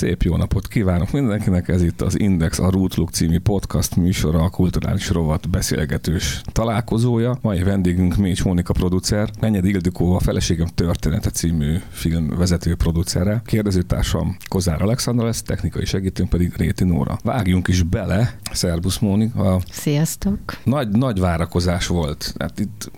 Szép 0.00 0.22
jó 0.22 0.36
napot 0.36 0.68
kívánok 0.68 1.10
mindenkinek, 1.10 1.68
ez 1.68 1.82
itt 1.82 2.00
az 2.00 2.18
Index 2.18 2.58
a 2.58 2.70
Rootluk 2.70 3.10
című 3.10 3.38
podcast 3.38 3.96
műsora, 3.96 4.42
a 4.42 4.48
kulturális 4.48 5.10
rovat 5.10 5.50
beszélgetős 5.50 6.40
találkozója. 6.52 7.38
Mai 7.42 7.62
vendégünk 7.62 8.16
Mécs 8.16 8.44
Mónika 8.44 8.72
producer, 8.72 9.30
Menyed 9.40 9.64
Ildikó 9.64 10.14
a 10.14 10.20
Feleségem 10.20 10.66
története 10.66 11.30
című 11.30 11.76
film 11.90 12.28
vezető 12.28 12.74
producere, 12.74 13.42
kérdezőtársam 13.44 14.36
Kozár 14.48 14.82
Alexandra 14.82 15.24
lesz, 15.24 15.42
technikai 15.42 15.84
segítőnk 15.84 16.28
pedig 16.28 16.52
Réti 16.56 16.84
Nóra. 16.84 17.18
Vágjunk 17.22 17.68
is 17.68 17.82
bele, 17.82 18.36
Szerbusz 18.52 18.98
Mónika. 18.98 19.60
Sziasztok! 19.70 20.38
Nagy, 20.64 20.88
nagy 20.88 21.20
várakozás 21.20 21.86
volt. 21.86 22.34
Hát 22.38 22.60
itt 22.60 22.90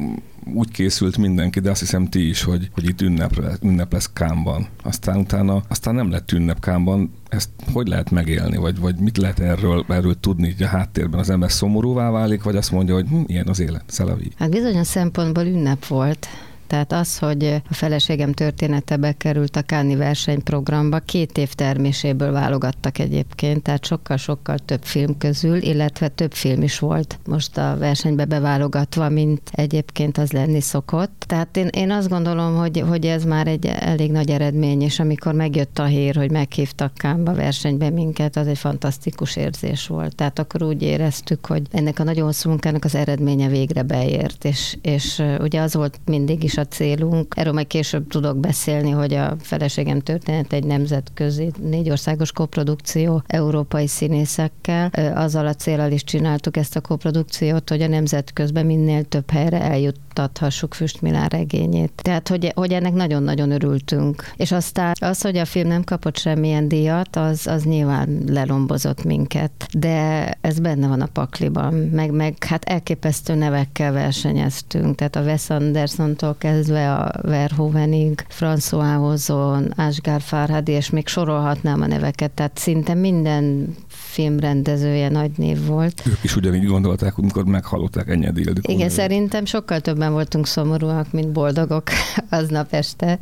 úgy 0.54 0.70
készült 0.70 1.16
mindenki, 1.16 1.60
de 1.60 1.70
azt 1.70 1.80
hiszem 1.80 2.08
ti 2.08 2.28
is, 2.28 2.42
hogy, 2.42 2.70
hogy 2.72 2.84
itt 2.88 3.00
ünnep, 3.00 3.32
ünnep 3.62 3.92
lesz 3.92 4.10
Kámban. 4.12 4.66
Aztán 4.82 5.18
utána, 5.18 5.62
aztán 5.68 5.94
nem 5.94 6.10
lett 6.10 6.32
ünnep 6.32 6.60
Kámban. 6.60 7.12
Ezt 7.28 7.48
hogy 7.72 7.88
lehet 7.88 8.10
megélni, 8.10 8.56
vagy, 8.56 8.78
vagy 8.78 8.96
mit 8.96 9.16
lehet 9.16 9.38
erről, 9.38 9.84
erről 9.88 10.20
tudni 10.20 10.52
hogy 10.52 10.62
a 10.62 10.68
háttérben? 10.68 11.20
Az 11.20 11.30
ember 11.30 11.52
szomorúvá 11.52 12.10
válik, 12.10 12.42
vagy 12.42 12.56
azt 12.56 12.70
mondja, 12.70 12.94
hogy 12.94 13.08
hm, 13.08 13.20
ilyen 13.26 13.48
az 13.48 13.60
élet, 13.60 13.84
szelavi. 13.86 14.30
Hát 14.38 14.50
bizonyos 14.50 14.86
szempontból 14.86 15.44
ünnep 15.44 15.86
volt 15.86 16.26
tehát 16.72 16.92
az, 16.92 17.18
hogy 17.18 17.44
a 17.68 17.74
feleségem 17.74 18.32
története 18.32 18.96
bekerült 18.96 19.56
a 19.56 19.62
Káni 19.62 19.96
versenyprogramba, 19.96 20.98
két 20.98 21.38
év 21.38 21.52
terméséből 21.54 22.32
válogattak 22.32 22.98
egyébként, 22.98 23.62
tehát 23.62 23.84
sokkal-sokkal 23.84 24.58
több 24.58 24.82
film 24.82 25.18
közül, 25.18 25.56
illetve 25.56 26.08
több 26.08 26.32
film 26.32 26.62
is 26.62 26.78
volt 26.78 27.18
most 27.26 27.58
a 27.58 27.76
versenybe 27.78 28.24
beválogatva, 28.24 29.08
mint 29.08 29.50
egyébként 29.50 30.18
az 30.18 30.32
lenni 30.32 30.60
szokott. 30.60 31.24
Tehát 31.26 31.56
én, 31.56 31.66
én 31.66 31.90
azt 31.90 32.08
gondolom, 32.08 32.56
hogy, 32.56 32.84
hogy 32.88 33.06
ez 33.06 33.24
már 33.24 33.46
egy 33.46 33.66
elég 33.66 34.10
nagy 34.10 34.30
eredmény, 34.30 34.82
és 34.82 35.00
amikor 35.00 35.34
megjött 35.34 35.78
a 35.78 35.84
hír, 35.84 36.16
hogy 36.16 36.30
meghívtak 36.30 36.94
Kámba 36.94 37.34
versenybe 37.34 37.90
minket, 37.90 38.36
az 38.36 38.46
egy 38.46 38.58
fantasztikus 38.58 39.36
érzés 39.36 39.86
volt. 39.86 40.14
Tehát 40.14 40.38
akkor 40.38 40.62
úgy 40.62 40.82
éreztük, 40.82 41.46
hogy 41.46 41.62
ennek 41.70 41.98
a 41.98 42.04
nagyon 42.04 42.24
hosszú 42.24 42.48
munkának 42.48 42.84
az 42.84 42.94
eredménye 42.94 43.48
végre 43.48 43.82
beért, 43.82 44.44
és, 44.44 44.76
és 44.82 45.22
ugye 45.38 45.60
az 45.60 45.74
volt 45.74 46.00
mindig 46.04 46.42
is 46.42 46.60
a 46.62 46.74
célunk. 46.74 47.34
Erről 47.36 47.52
majd 47.52 47.66
később 47.66 48.08
tudok 48.08 48.36
beszélni, 48.36 48.90
hogy 48.90 49.14
a 49.14 49.36
feleségem 49.40 50.00
történet 50.00 50.52
egy 50.52 50.64
nemzetközi 50.64 51.52
négy 51.62 51.90
országos 51.90 52.32
koprodukció 52.32 53.22
európai 53.26 53.86
színészekkel. 53.86 54.90
Azzal 55.14 55.46
a 55.46 55.54
célral 55.54 55.90
is 55.92 56.04
csináltuk 56.04 56.56
ezt 56.56 56.76
a 56.76 56.80
koprodukciót, 56.80 57.68
hogy 57.68 57.82
a 57.82 57.88
nemzetközben 57.88 58.66
minél 58.66 59.04
több 59.04 59.30
helyre 59.30 59.60
eljuttathassuk 59.62 60.74
Füstmilán 60.74 61.28
regényét. 61.28 61.92
Tehát, 62.02 62.28
hogy, 62.28 62.52
hogy 62.54 62.72
ennek 62.72 62.92
nagyon-nagyon 62.92 63.50
örültünk. 63.50 64.32
És 64.36 64.52
aztán 64.52 64.92
az, 65.00 65.20
hogy 65.20 65.36
a 65.36 65.44
film 65.44 65.68
nem 65.68 65.84
kapott 65.84 66.16
semmilyen 66.16 66.68
díjat, 66.68 67.16
az, 67.16 67.46
az 67.46 67.62
nyilván 67.64 68.22
lelombozott 68.26 69.04
minket. 69.04 69.52
De 69.78 70.30
ez 70.40 70.58
benne 70.58 70.86
van 70.86 71.00
a 71.00 71.06
pakliban. 71.06 71.74
Meg, 71.74 72.10
meg 72.10 72.44
hát 72.44 72.64
elképesztő 72.64 73.34
nevekkel 73.34 73.92
versenyeztünk. 73.92 74.94
Tehát 74.94 75.16
a 75.16 75.20
Wes 75.20 75.50
Anderson-tól 75.50 76.36
kezdve 76.52 76.92
a 76.92 77.10
Verhoevenig, 77.22 78.26
François 78.38 79.00
Ozon, 79.00 79.72
Asghar 79.76 80.20
Farhadi, 80.20 80.72
és 80.72 80.90
még 80.90 81.08
sorolhatnám 81.08 81.80
a 81.80 81.86
neveket, 81.86 82.30
tehát 82.30 82.58
szinte 82.58 82.94
minden 82.94 83.74
filmrendezője 83.88 85.08
nagy 85.08 85.30
név 85.36 85.66
volt. 85.66 86.02
Ők 86.06 86.24
is 86.24 86.36
ugyanígy 86.36 86.66
gondolták, 86.66 87.18
amikor 87.18 87.44
meghallották 87.44 88.08
Enyedi 88.08 88.40
Ildikó. 88.40 88.72
Igen, 88.72 88.88
szerintem 88.88 89.44
sokkal 89.44 89.80
többen 89.80 90.12
voltunk 90.12 90.46
szomorúak, 90.46 91.12
mint 91.12 91.32
boldogok 91.32 91.82
aznap 92.30 92.72
este 92.72 93.20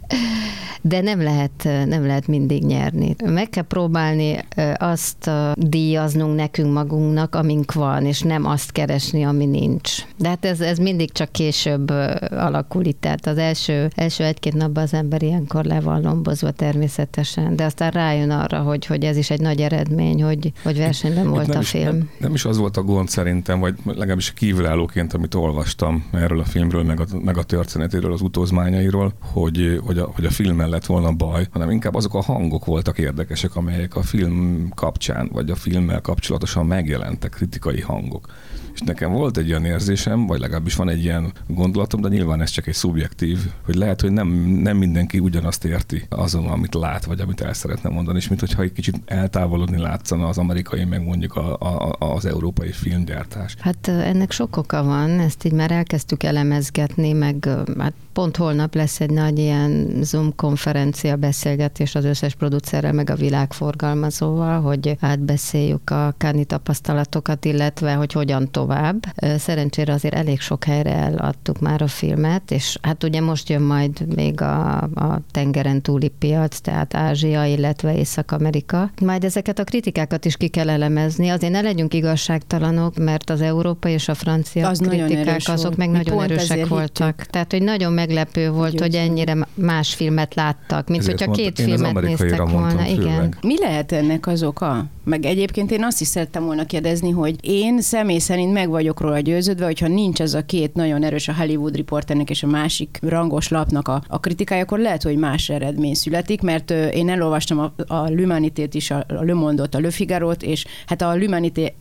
de 0.81 1.01
nem 1.01 1.23
lehet, 1.23 1.69
nem 1.87 2.07
lehet 2.07 2.27
mindig 2.27 2.65
nyerni. 2.65 3.15
Meg 3.25 3.49
kell 3.49 3.65
próbálni 3.65 4.45
azt 4.77 5.31
díjaznunk 5.55 6.37
nekünk 6.37 6.73
magunknak, 6.73 7.35
amink 7.35 7.73
van, 7.73 8.05
és 8.05 8.21
nem 8.21 8.45
azt 8.45 8.73
keresni, 8.73 9.23
ami 9.23 9.47
nincs. 9.47 9.93
De 10.17 10.29
hát 10.29 10.45
ez, 10.45 10.61
ez 10.61 10.79
mindig 10.79 11.13
csak 11.13 11.33
később 11.33 11.91
alakul 12.31 12.85
itt, 12.85 13.01
tehát 13.01 13.27
az 13.27 13.39
első, 13.39 13.91
első 13.95 14.25
egy-két 14.25 14.55
napban 14.55 14.83
az 14.83 14.95
ember 14.95 15.23
ilyenkor 15.23 15.65
le 15.65 15.81
van 15.81 16.03
lombozva 16.03 16.51
természetesen, 16.51 17.57
de 17.57 17.65
aztán 17.65 17.91
rájön 17.91 18.31
arra, 18.31 18.59
hogy, 18.59 18.87
hogy 18.87 19.05
ez 19.05 19.17
is 19.17 19.31
egy 19.31 19.41
nagy 19.41 19.61
eredmény, 19.61 20.23
hogy, 20.23 20.53
hogy 20.63 20.79
versenyben 20.79 21.25
itt, 21.25 21.31
volt 21.31 21.49
itt 21.49 21.55
a 21.55 21.61
is, 21.61 21.69
film. 21.69 21.85
Nem, 21.85 22.11
nem 22.19 22.35
is 22.35 22.45
az 22.45 22.57
volt 22.57 22.77
a 22.77 22.83
gond 22.83 23.09
szerintem, 23.09 23.61
vagy 23.61 23.75
legalábbis 23.85 24.33
kívülállóként, 24.33 25.13
amit 25.13 25.35
olvastam 25.35 26.05
erről 26.13 26.41
a 26.41 26.45
filmről, 26.45 26.83
meg 26.83 27.01
a, 27.01 27.05
meg 27.25 27.37
a 27.37 27.43
történetéről, 27.43 28.13
az 28.13 28.21
utózmányairól, 28.21 29.13
hogy, 29.21 29.81
hogy, 29.85 29.99
a, 29.99 30.11
hogy 30.15 30.25
a 30.25 30.31
filmmel 30.31 30.70
lett 30.71 30.87
volna 30.87 31.13
baj, 31.13 31.47
hanem 31.53 31.71
inkább 31.71 31.95
azok 31.95 32.15
a 32.15 32.23
hangok 32.23 32.65
voltak 32.65 32.99
érdekesek, 32.99 33.57
amelyek 33.57 33.97
a 33.97 34.03
film 34.03 34.69
kapcsán, 34.75 35.29
vagy 35.33 35.51
a 35.51 35.55
filmmel 35.55 36.01
kapcsolatosan 36.01 36.67
megjelentek, 36.67 37.31
kritikai 37.31 37.81
hangok. 37.81 38.27
És 38.75 38.81
nekem 38.81 39.13
volt 39.13 39.37
egy 39.37 39.47
ilyen 39.47 39.65
érzésem, 39.65 40.27
vagy 40.27 40.41
legalábbis 40.41 40.75
van 40.75 40.89
egy 40.89 41.03
ilyen 41.03 41.33
gondolatom, 41.47 42.01
de 42.01 42.09
nyilván 42.09 42.41
ez 42.41 42.51
csak 42.51 42.67
egy 42.67 42.75
szubjektív, 42.75 43.39
hogy 43.65 43.75
lehet, 43.75 44.01
hogy 44.01 44.13
nem, 44.13 44.29
nem 44.63 44.77
mindenki 44.77 45.19
ugyanazt 45.19 45.65
érti 45.65 46.07
azon, 46.09 46.47
amit 46.47 46.75
lát, 46.75 47.05
vagy 47.05 47.21
amit 47.21 47.41
el 47.41 47.53
szeretne 47.53 47.91
mondani, 47.91 48.19
és 48.19 48.29
mint 48.29 48.41
hogyha 48.41 48.63
egy 48.63 48.73
kicsit 48.73 49.01
eltávolodni 49.05 49.79
látszana 49.79 50.29
az 50.29 50.39
amerikai, 50.39 50.85
meg 50.85 51.05
mondjuk 51.05 51.37
a, 51.37 51.57
a, 51.59 51.97
az 51.99 52.27
európai 52.27 52.73
filmgyártás. 52.73 53.57
Hát 53.59 53.89
ennek 53.89 54.31
sok 54.31 54.57
oka 54.57 54.85
van, 54.85 55.11
ezt 55.11 55.45
így 55.45 55.53
már 55.53 55.71
elkezdtük 55.71 56.23
elemezgetni, 56.23 57.13
meg 57.13 57.49
hát 57.79 57.93
pont 58.13 58.37
holnap 58.37 58.75
lesz 58.75 59.01
egy 59.01 59.11
nagy 59.11 59.39
ilyen 59.39 59.89
Zoom 60.03 60.35
konferencia 60.37 61.17
beszélgetés 61.17 61.95
az 61.95 62.05
összes 62.05 62.35
producerrel, 62.35 62.93
meg 62.93 63.11
a 63.11 63.15
világforgalmazóval, 63.15 64.61
hogy 64.61 64.97
átbeszéljük 65.01 65.91
a 65.91 66.15
káni 66.19 66.45
tapasztalatokat, 66.45 67.45
illetve 67.45 67.95
hogy 67.95 68.13
hogyan 68.13 68.51
tovább. 68.61 69.05
Szerencsére 69.39 69.93
azért 69.93 70.15
elég 70.15 70.41
sok 70.41 70.65
helyre 70.65 70.95
eladtuk 70.95 71.61
már 71.61 71.83
a 71.83 71.87
filmet, 71.87 72.51
és 72.51 72.79
hát 72.83 73.05
ugye 73.05 73.21
most 73.21 73.49
jön 73.49 73.63
majd 73.63 74.15
még 74.15 74.41
a, 74.41 74.77
a 74.83 75.21
tengeren 75.31 75.83
túli 75.83 76.09
piac, 76.09 76.59
tehát 76.61 76.95
Ázsia, 76.95 77.45
illetve 77.45 77.97
Észak-Amerika. 77.97 78.91
Majd 79.01 79.25
ezeket 79.25 79.59
a 79.59 79.65
kritikákat 79.65 80.25
is 80.25 80.37
ki 80.37 80.49
kell 80.49 80.71
elemezni, 80.71 81.29
azért 81.29 81.53
ne 81.53 81.61
legyünk 81.61 81.95
igazságtalanok, 81.95 82.97
mert 82.97 83.31
az 83.31 83.41
európai 83.41 83.93
és 83.93 84.09
a 84.09 84.15
francia 84.15 84.69
az 84.69 84.79
kritikák 84.79 85.41
azok 85.45 85.63
volt. 85.63 85.77
meg 85.77 85.91
nagyon 85.91 86.23
erősek 86.23 86.67
voltak. 86.67 87.15
Hittük. 87.17 87.31
Tehát, 87.31 87.51
hogy 87.51 87.63
nagyon 87.63 87.93
meglepő 87.93 88.51
volt, 88.51 88.71
Győző. 88.71 88.85
hogy 88.85 88.95
ennyire 88.95 89.37
más 89.55 89.95
filmet 89.95 90.35
láttak, 90.35 90.89
mint 90.89 91.01
Ezért 91.01 91.19
hogyha 91.19 91.33
két 91.33 91.61
filmet 91.61 92.01
néztek 92.01 92.49
volna. 92.49 92.87
Igen. 92.87 93.35
Mi 93.43 93.59
lehet 93.59 93.93
ennek 93.93 94.27
az 94.27 94.43
oka? 94.43 94.87
Meg 95.05 95.25
egyébként 95.25 95.71
én 95.71 95.85
azt 95.85 96.01
is 96.01 96.07
szerettem 96.07 96.45
volna 96.45 96.65
kérdezni, 96.65 97.11
hogy 97.11 97.37
én 97.41 97.81
személy 97.81 98.19
szerint 98.19 98.50
meg 98.53 98.69
vagyok 98.69 99.01
róla 99.01 99.19
győződve, 99.19 99.65
hogyha 99.65 99.89
nincs 99.89 100.21
ez 100.21 100.35
a 100.35 100.45
két 100.45 100.75
nagyon 100.75 101.03
erős 101.03 101.29
a 101.29 101.35
Hollywood 101.35 101.77
Reporternek 101.77 102.31
és 102.31 102.43
a 102.43 102.47
másik 102.47 102.99
rangos 103.03 103.49
lapnak 103.49 103.89
a, 103.89 104.03
a 104.09 104.21
kritikája, 104.21 104.63
akkor 104.63 104.79
lehet, 104.79 105.03
hogy 105.03 105.17
más 105.17 105.49
eredmény 105.49 105.95
születik, 105.95 106.41
mert 106.41 106.71
én 106.71 107.09
elolvastam 107.09 107.59
a, 107.59 107.73
a 107.87 108.05
L'Humanité-t 108.05 108.71
is, 108.73 108.91
a, 108.91 109.05
a 109.09 109.23
Le 109.25 109.35
Monde-ot, 109.35 109.75
a 109.75 109.81
Le 109.81 109.91
Figaro-t, 109.91 110.43
és 110.43 110.67
hát 110.87 111.03
a 111.03 111.13
L'Humanité 111.13 111.73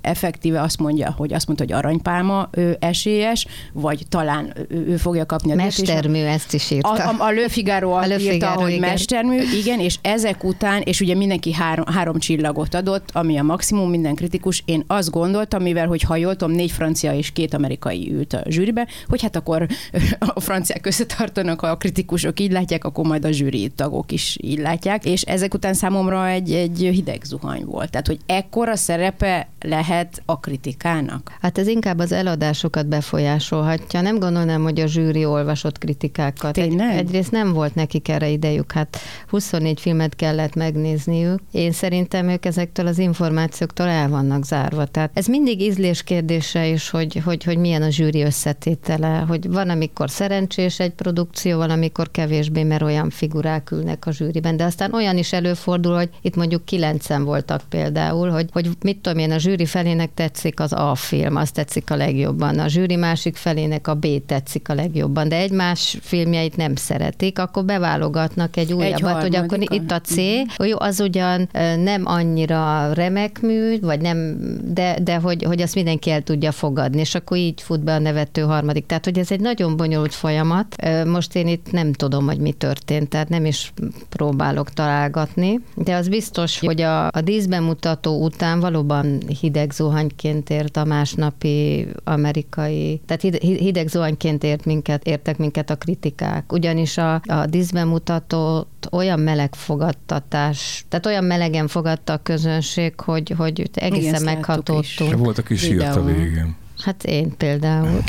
effektíve 0.00 0.60
azt 0.62 0.78
mondja, 0.78 1.14
hogy 1.16 1.32
azt 1.32 1.46
mondta, 1.46 1.64
hogy 1.64 1.74
aranypálma 1.74 2.48
ő 2.50 2.76
esélyes, 2.80 3.46
vagy 3.72 4.06
talán 4.08 4.52
ő, 4.68 4.86
ő 4.86 4.96
fogja 4.96 5.26
kapni 5.26 5.52
a 5.52 5.54
Mestermű, 5.54 6.18
ezt 6.18 6.54
is 6.54 6.70
írta. 6.70 6.88
A, 6.88 7.08
a, 7.08 7.26
a 7.26 7.30
Le 7.30 7.48
Figaro 7.48 7.90
a 7.90 8.06
Le 8.06 8.18
írta, 8.18 8.50
hogy 8.50 8.70
igen. 8.70 8.88
mestermű, 8.88 9.40
igen, 9.62 9.80
és 9.80 9.98
ezek 10.02 10.44
után, 10.44 10.82
és 10.82 11.00
ugye 11.00 11.14
mindenki 11.14 11.52
három, 11.52 11.84
három 11.86 12.18
csillagot 12.18 12.74
adott, 12.74 13.08
ami 13.12 13.38
a 13.38 13.42
maximum, 13.42 13.90
minden 13.90 14.14
kritikus. 14.14 14.62
Én 14.64 14.84
azt 14.86 15.10
gondoltam, 15.10 15.62
mivel, 15.62 15.86
hogy 15.86 16.02
ha 16.08 16.16
jól 16.16 16.36
tudom, 16.36 16.54
négy 16.54 16.70
francia 16.70 17.12
és 17.12 17.32
két 17.32 17.54
amerikai 17.54 18.12
ült 18.12 18.32
a 18.32 18.42
zsűribe, 18.46 18.86
hogy 19.06 19.22
hát 19.22 19.36
akkor 19.36 19.66
a 20.34 20.40
franciák 20.40 20.86
összetartanak, 20.86 21.60
ha 21.60 21.66
a 21.66 21.76
kritikusok 21.76 22.40
így 22.40 22.52
látják, 22.52 22.84
akkor 22.84 23.06
majd 23.06 23.24
a 23.24 23.30
zsűri 23.30 23.68
tagok 23.68 24.12
is 24.12 24.36
így 24.40 24.58
látják, 24.58 25.04
és 25.04 25.22
ezek 25.22 25.54
után 25.54 25.74
számomra 25.74 26.28
egy, 26.28 26.52
egy 26.52 26.78
hideg 26.92 27.22
zuhany 27.24 27.64
volt. 27.64 27.90
Tehát, 27.90 28.06
hogy 28.06 28.18
ekkora 28.26 28.76
szerepe 28.76 29.48
lehet 29.60 30.22
a 30.24 30.40
kritikának? 30.40 31.36
Hát 31.40 31.58
ez 31.58 31.66
inkább 31.66 31.98
az 31.98 32.12
eladásokat 32.12 32.86
befolyásolhatja. 32.86 34.00
Nem 34.00 34.18
gondolnám, 34.18 34.62
hogy 34.62 34.80
a 34.80 34.86
zsűri 34.86 35.24
olvasott 35.24 35.78
kritikákat. 35.78 36.52
Tényleg? 36.52 36.90
Egy, 36.90 36.98
egyrészt 36.98 37.30
nem 37.30 37.52
volt 37.52 37.74
nekik 37.74 38.08
erre 38.08 38.28
idejük, 38.28 38.72
hát 38.72 38.98
24 39.28 39.80
filmet 39.80 40.16
kellett 40.16 40.54
megnézniük. 40.54 41.40
Én 41.50 41.72
szerintem 41.72 42.28
ők 42.28 42.44
ezektől 42.44 42.86
az 42.86 42.98
információktól 42.98 43.86
el 43.86 44.08
vannak 44.08 44.44
zárva. 44.44 44.86
Tehát 44.86 45.10
ez 45.14 45.26
mindig 45.26 45.60
ízlés 45.60 45.97
kérdése 46.02 46.66
is, 46.66 46.90
hogy, 46.90 47.20
hogy, 47.24 47.44
hogy 47.44 47.58
milyen 47.58 47.82
a 47.82 47.90
zsűri 47.90 48.22
összetétele, 48.22 49.24
hogy 49.28 49.50
van, 49.50 49.70
amikor 49.70 50.10
szerencsés 50.10 50.80
egy 50.80 50.92
produkció, 50.92 51.56
van, 51.56 51.70
amikor 51.70 52.10
kevésbé, 52.10 52.62
mert 52.62 52.82
olyan 52.82 53.10
figurák 53.10 53.70
ülnek 53.70 54.06
a 54.06 54.12
zsűriben. 54.12 54.56
De 54.56 54.64
aztán 54.64 54.92
olyan 54.92 55.16
is 55.18 55.32
előfordul, 55.32 55.94
hogy 55.94 56.08
itt 56.22 56.36
mondjuk 56.36 56.64
kilencen 56.64 57.24
voltak 57.24 57.62
például, 57.68 58.30
hogy, 58.30 58.48
hogy 58.52 58.68
mit 58.82 58.98
tudom 58.98 59.18
én, 59.18 59.32
a 59.32 59.38
zsűri 59.38 59.66
felének 59.66 60.10
tetszik 60.14 60.60
az 60.60 60.72
A 60.72 60.94
film, 60.94 61.36
azt 61.36 61.54
tetszik 61.54 61.90
a 61.90 61.96
legjobban, 61.96 62.58
a 62.58 62.68
zsűri 62.68 62.96
másik 62.96 63.36
felének 63.36 63.88
a 63.88 63.94
B 63.94 64.06
tetszik 64.26 64.68
a 64.68 64.74
legjobban, 64.74 65.28
de 65.28 65.36
egymás 65.36 65.98
filmjeit 66.00 66.56
nem 66.56 66.74
szeretik, 66.74 67.38
akkor 67.38 67.64
beválogatnak 67.64 68.56
egy 68.56 68.72
újabbat, 68.72 69.16
egy 69.16 69.22
hogy 69.22 69.36
akkor 69.36 69.58
itt 69.60 69.90
a 69.90 70.00
C, 70.00 70.16
jó, 70.64 70.78
az 70.78 71.00
ugyan 71.00 71.48
nem 71.82 72.02
annyira 72.04 72.92
remek 72.92 73.40
mű, 73.40 73.80
vagy 73.80 74.00
nem, 74.00 74.36
de, 74.64 74.98
de 75.02 75.16
hogy, 75.16 75.42
hogy 75.42 75.60
azt 75.60 75.74
mindenki 75.88 76.10
el 76.10 76.22
tudja 76.22 76.52
fogadni, 76.52 77.00
és 77.00 77.14
akkor 77.14 77.36
így 77.36 77.62
fut 77.62 77.80
be 77.80 77.94
a 77.94 77.98
nevető 77.98 78.42
harmadik. 78.42 78.86
Tehát, 78.86 79.04
hogy 79.04 79.18
ez 79.18 79.30
egy 79.30 79.40
nagyon 79.40 79.76
bonyolult 79.76 80.14
folyamat. 80.14 80.76
Most 81.06 81.34
én 81.34 81.46
itt 81.46 81.70
nem 81.70 81.92
tudom, 81.92 82.26
hogy 82.26 82.38
mi 82.38 82.52
történt, 82.52 83.08
tehát 83.08 83.28
nem 83.28 83.44
is 83.44 83.72
próbálok 84.08 84.70
találgatni, 84.70 85.60
de 85.74 85.94
az 85.94 86.08
biztos, 86.08 86.58
hogy 86.58 86.80
a, 86.80 87.06
a 87.06 87.20
díszbemutató 87.20 88.22
után 88.24 88.60
valóban 88.60 89.20
hideg 89.40 89.70
zuhanyként 89.70 90.50
ért 90.50 90.76
a 90.76 90.84
másnapi 90.84 91.86
amerikai, 92.04 93.00
tehát 93.06 93.38
hideg 93.40 93.88
zuhanyként 93.88 94.44
ért 94.44 94.64
minket, 94.64 95.06
értek 95.06 95.38
minket 95.38 95.70
a 95.70 95.76
kritikák. 95.76 96.52
Ugyanis 96.52 96.98
a, 96.98 97.14
a 97.14 97.46
díszbemutatót 97.46 98.77
olyan 98.90 99.20
meleg 99.20 99.54
fogadtatás, 99.54 100.84
tehát 100.88 101.06
olyan 101.06 101.24
melegen 101.24 101.68
fogadta 101.68 102.12
a 102.12 102.18
közönség, 102.22 103.00
hogy, 103.00 103.34
hogy 103.36 103.70
egészen 103.74 104.20
Igen, 104.20 104.22
meghatódtunk. 104.22 105.16
Volt, 105.16 105.38
aki 105.38 105.56
sírt 105.56 105.96
a 105.96 106.04
végén. 106.04 106.56
Hát 106.78 107.04
én 107.04 107.36
például. 107.36 108.02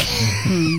Hmm. 0.44 0.78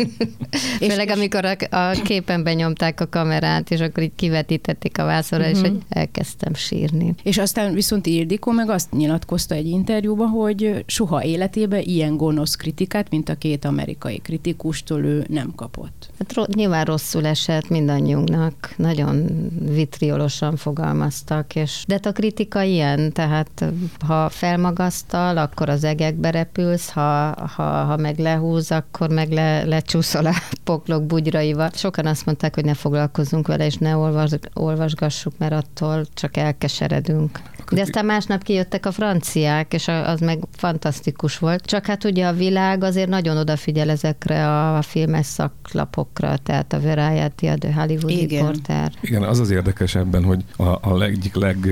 Főleg 0.90 1.08
amikor 1.08 1.44
a, 1.44 1.76
a 1.76 1.90
képen 2.04 2.42
benyomták 2.42 3.00
a 3.00 3.08
kamerát, 3.08 3.70
és 3.70 3.80
akkor 3.80 4.02
így 4.02 4.14
kivetítették 4.16 4.98
a 4.98 5.04
vászorra, 5.04 5.44
uh-huh. 5.44 5.60
és 5.60 5.68
hogy 5.68 5.78
elkezdtem 5.88 6.54
sírni. 6.54 7.14
És 7.22 7.38
aztán 7.38 7.74
viszont 7.74 8.06
Ildikó 8.06 8.50
meg 8.50 8.70
azt 8.70 8.92
nyilatkozta 8.92 9.54
egy 9.54 9.66
interjúban, 9.66 10.28
hogy 10.28 10.84
soha 10.86 11.24
életében 11.24 11.82
ilyen 11.84 12.16
gonosz 12.16 12.54
kritikát, 12.54 13.10
mint 13.10 13.28
a 13.28 13.34
két 13.34 13.64
amerikai 13.64 14.18
kritikustól 14.18 15.04
ő 15.04 15.24
nem 15.28 15.52
kapott. 15.54 16.10
Hát 16.18 16.34
ro- 16.34 16.54
nyilván 16.54 16.84
rosszul 16.84 17.26
esett 17.26 17.68
mindannyiunknak, 17.68 18.74
nagyon 18.76 19.26
vitriolosan 19.70 20.56
fogalmaztak, 20.56 21.54
és 21.54 21.84
de 21.86 21.94
hát 21.94 22.06
a 22.06 22.12
kritika 22.12 22.62
ilyen, 22.62 23.12
tehát 23.12 23.64
ha 24.06 24.28
felmagasztal, 24.28 25.36
akkor 25.36 25.68
az 25.68 25.84
egekbe 25.84 26.30
repülsz, 26.30 26.90
ha, 26.90 27.34
ha 27.56 27.79
ha 27.84 27.96
meg 27.96 28.18
lehúz, 28.18 28.70
akkor 28.70 29.08
meg 29.08 29.30
le, 29.30 29.64
lecsúszol 29.64 30.26
a 30.26 30.34
poklok 30.64 31.06
bugyraival. 31.06 31.70
Sokan 31.74 32.06
azt 32.06 32.26
mondták, 32.26 32.54
hogy 32.54 32.64
ne 32.64 32.74
foglalkozzunk 32.74 33.46
vele, 33.46 33.66
és 33.66 33.76
ne 33.76 33.96
olvas, 33.96 34.30
olvasgassuk, 34.54 35.32
mert 35.38 35.52
attól 35.52 36.04
csak 36.14 36.36
elkeseredünk. 36.36 37.40
De 37.70 37.80
aztán 37.80 38.04
másnap 38.04 38.42
kijöttek 38.42 38.86
a 38.86 38.92
franciák, 38.92 39.72
és 39.72 39.88
az 39.88 40.20
meg 40.20 40.38
fantasztikus 40.56 41.38
volt. 41.38 41.64
Csak 41.64 41.86
hát 41.86 42.04
ugye 42.04 42.26
a 42.26 42.32
világ 42.32 42.84
azért 42.84 43.08
nagyon 43.08 43.36
odafigyel 43.36 43.90
ezekre 43.90 44.48
a 44.74 44.82
filmes 44.82 45.26
szaklapokra, 45.26 46.36
tehát 46.36 46.72
a 46.72 46.80
Variety, 46.80 47.46
a 47.46 47.58
The 47.58 47.74
Hollywood 47.74 48.10
Igen. 48.10 48.40
Reporter. 48.40 48.92
Igen, 49.00 49.22
az 49.22 49.38
az 49.38 49.50
érdekes 49.50 49.94
ebben, 49.94 50.24
hogy 50.24 50.44
a, 50.56 50.64
a 50.64 51.02
egyik 51.02 51.34
leg 51.34 51.68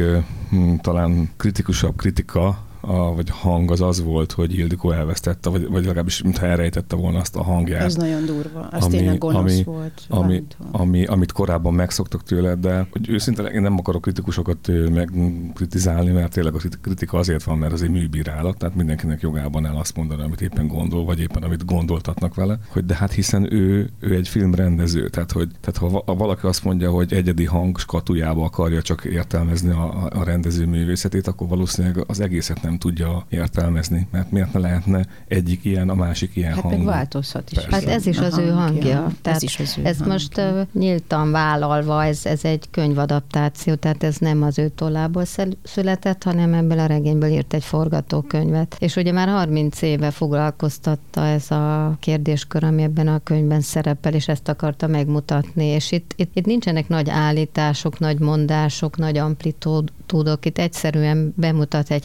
hm, 0.51 0.75
talán 0.75 1.31
kritikusabb 1.37 1.97
kritika 1.97 2.67
a, 2.81 3.15
vagy 3.15 3.31
hang 3.31 3.71
az 3.71 3.81
az 3.81 4.03
volt, 4.03 4.33
hogy 4.33 4.59
Ildikó 4.59 4.91
elvesztette, 4.91 5.51
vagy, 5.51 5.69
vagy 5.69 5.85
legalábbis 5.85 6.23
mintha 6.23 6.47
elrejtette 6.47 6.97
volna 6.97 7.19
azt 7.19 7.37
a 7.37 7.43
hangját. 7.43 7.83
Ez 7.83 7.95
nagyon 7.95 8.27
durva, 8.27 8.69
az 8.71 8.85
ami, 8.85 8.97
tényleg 8.97 9.19
gonosz 9.19 9.53
ami, 9.53 9.63
volt. 9.63 10.07
Ami, 10.09 10.45
ami, 10.71 11.05
amit 11.05 11.33
korábban 11.33 11.75
megszoktak 11.75 12.23
tőle, 12.23 12.55
de 12.55 12.87
hogy 12.91 13.09
őszintén 13.09 13.47
én 13.47 13.63
nem 13.63 13.79
akarok 13.79 14.03
kritikusokat 14.03 14.71
megkritizálni, 14.93 16.11
mert 16.11 16.33
tényleg 16.33 16.55
a 16.55 16.59
kritika 16.81 17.19
azért 17.19 17.43
van, 17.43 17.59
mert 17.59 17.73
az 17.73 17.83
egy 17.83 17.91
műbírálat, 17.91 18.59
tehát 18.59 18.75
mindenkinek 18.75 19.21
jogában 19.21 19.67
el 19.67 19.77
azt 19.77 19.97
mondani, 19.97 20.23
amit 20.23 20.41
éppen 20.41 20.67
gondol, 20.67 21.05
vagy 21.05 21.21
éppen 21.21 21.43
amit 21.43 21.65
gondoltatnak 21.65 22.35
vele, 22.35 22.59
hogy 22.69 22.85
de 22.85 22.95
hát 22.95 23.13
hiszen 23.13 23.53
ő, 23.53 23.91
ő 24.01 24.15
egy 24.15 24.29
filmrendező, 24.29 25.09
tehát 25.09 25.33
hogy 25.33 25.49
tehát 25.61 26.03
ha 26.05 26.15
valaki 26.15 26.47
azt 26.47 26.65
mondja, 26.65 26.91
hogy 26.91 27.13
egyedi 27.13 27.45
hang 27.45 27.79
skatujába 27.79 28.45
akarja 28.45 28.83
csak 28.83 29.05
értelmezni 29.05 29.71
a, 29.71 30.09
a 30.11 30.25
rendező 30.25 30.67
művészetét, 30.67 31.27
akkor 31.27 31.49
valószínűleg 31.49 32.05
az 32.07 32.21
egészet 32.21 32.63
nem 32.69 32.79
tudja 32.79 33.27
értelmezni, 33.29 34.09
mert 34.11 34.31
miért 34.31 34.53
ne 34.53 34.61
lehetne 34.61 35.07
egyik 35.29 35.65
ilyen, 35.65 35.89
a 35.89 35.95
másik 35.95 36.37
ilyen 36.37 36.53
hát 36.53 36.61
hang. 36.61 36.77
meg 36.77 36.85
változhat 36.85 37.51
is. 37.51 37.59
Persze. 37.59 37.71
Hát 37.75 37.85
ez 37.97 38.07
is 38.07 38.19
az 38.19 38.39
ő 38.39 38.49
hangja. 38.49 39.13
Tehát 39.23 39.37
ez 39.37 39.43
is 39.43 39.59
az 39.59 39.79
ő 39.79 39.85
ez 39.85 39.97
hangja. 39.97 40.13
most 40.13 40.39
uh, 40.39 40.61
nyíltan 40.73 41.31
vállalva, 41.31 42.05
ez, 42.05 42.27
ez 42.27 42.45
egy 42.45 42.71
könyvadaptáció, 42.71 43.75
tehát 43.75 44.03
ez 44.03 44.17
nem 44.17 44.43
az 44.43 44.59
ő 44.59 44.69
tollából 44.69 45.25
született, 45.63 46.23
hanem 46.23 46.55
ebből 46.55 46.79
a 46.79 46.87
regényből 46.87 47.31
írt 47.31 47.55
egy 47.55 47.65
forgatókönyvet. 47.65 48.77
És 48.79 48.97
ugye 48.97 49.13
már 49.13 49.29
30 49.29 49.83
éve 49.83 50.11
foglalkoztatta 50.11 51.27
ez 51.27 51.51
a 51.51 51.97
kérdéskör, 52.01 52.65
ami 52.65 52.83
ebben 52.83 53.09
a 53.09 53.19
könyvben 53.19 53.61
szerepel, 53.61 54.13
és 54.13 54.29
ezt 54.29 54.49
akarta 54.49 54.87
megmutatni. 54.87 55.65
És 55.65 55.93
itt, 55.93 56.13
itt, 56.17 56.31
itt 56.35 56.47
nincsenek 56.47 56.89
nagy 56.89 57.11
állítások, 57.11 57.99
nagy 57.99 58.19
mondások, 58.19 58.97
nagy 58.97 59.19
amplitúdok, 59.19 60.47
itt 60.47 60.59
egyszerűen 60.59 61.33
bemutat 61.37 61.91
egy 61.91 62.05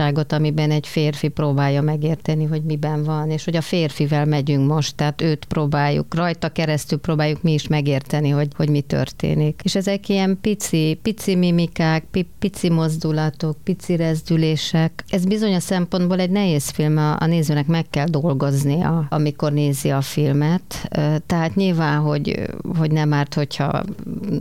házasságot, 0.00 0.32
amiben 0.32 0.70
egy 0.70 0.86
férfi 0.86 1.28
próbálja 1.28 1.82
megérteni, 1.82 2.44
hogy 2.44 2.62
miben 2.62 3.04
van, 3.04 3.30
és 3.30 3.44
hogy 3.44 3.56
a 3.56 3.60
férfivel 3.60 4.24
megyünk 4.24 4.68
most, 4.68 4.94
tehát 4.96 5.22
őt 5.22 5.44
próbáljuk, 5.44 6.14
rajta 6.14 6.48
keresztül 6.48 6.98
próbáljuk 6.98 7.42
mi 7.42 7.52
is 7.52 7.66
megérteni, 7.66 8.28
hogy, 8.28 8.48
hogy 8.56 8.68
mi 8.68 8.80
történik. 8.80 9.60
És 9.64 9.74
ezek 9.74 10.08
ilyen 10.08 10.38
pici, 10.40 10.98
pici 11.02 11.34
mimikák, 11.34 12.04
pici 12.38 12.70
mozdulatok, 12.70 13.56
pici 13.64 13.96
rezdülések. 13.96 15.04
Ez 15.08 15.24
bizony 15.24 15.54
a 15.54 15.60
szempontból 15.60 16.20
egy 16.20 16.30
nehéz 16.30 16.68
film, 16.68 16.96
a, 16.96 17.20
a 17.20 17.26
nézőnek 17.26 17.66
meg 17.66 17.86
kell 17.90 18.06
dolgoznia, 18.06 19.06
amikor 19.08 19.52
nézi 19.52 19.90
a 19.90 20.00
filmet. 20.00 20.88
Tehát 21.26 21.54
nyilván, 21.54 21.98
hogy, 21.98 22.42
hogy 22.78 22.90
nem 22.90 23.12
árt, 23.12 23.34
hogyha 23.34 23.82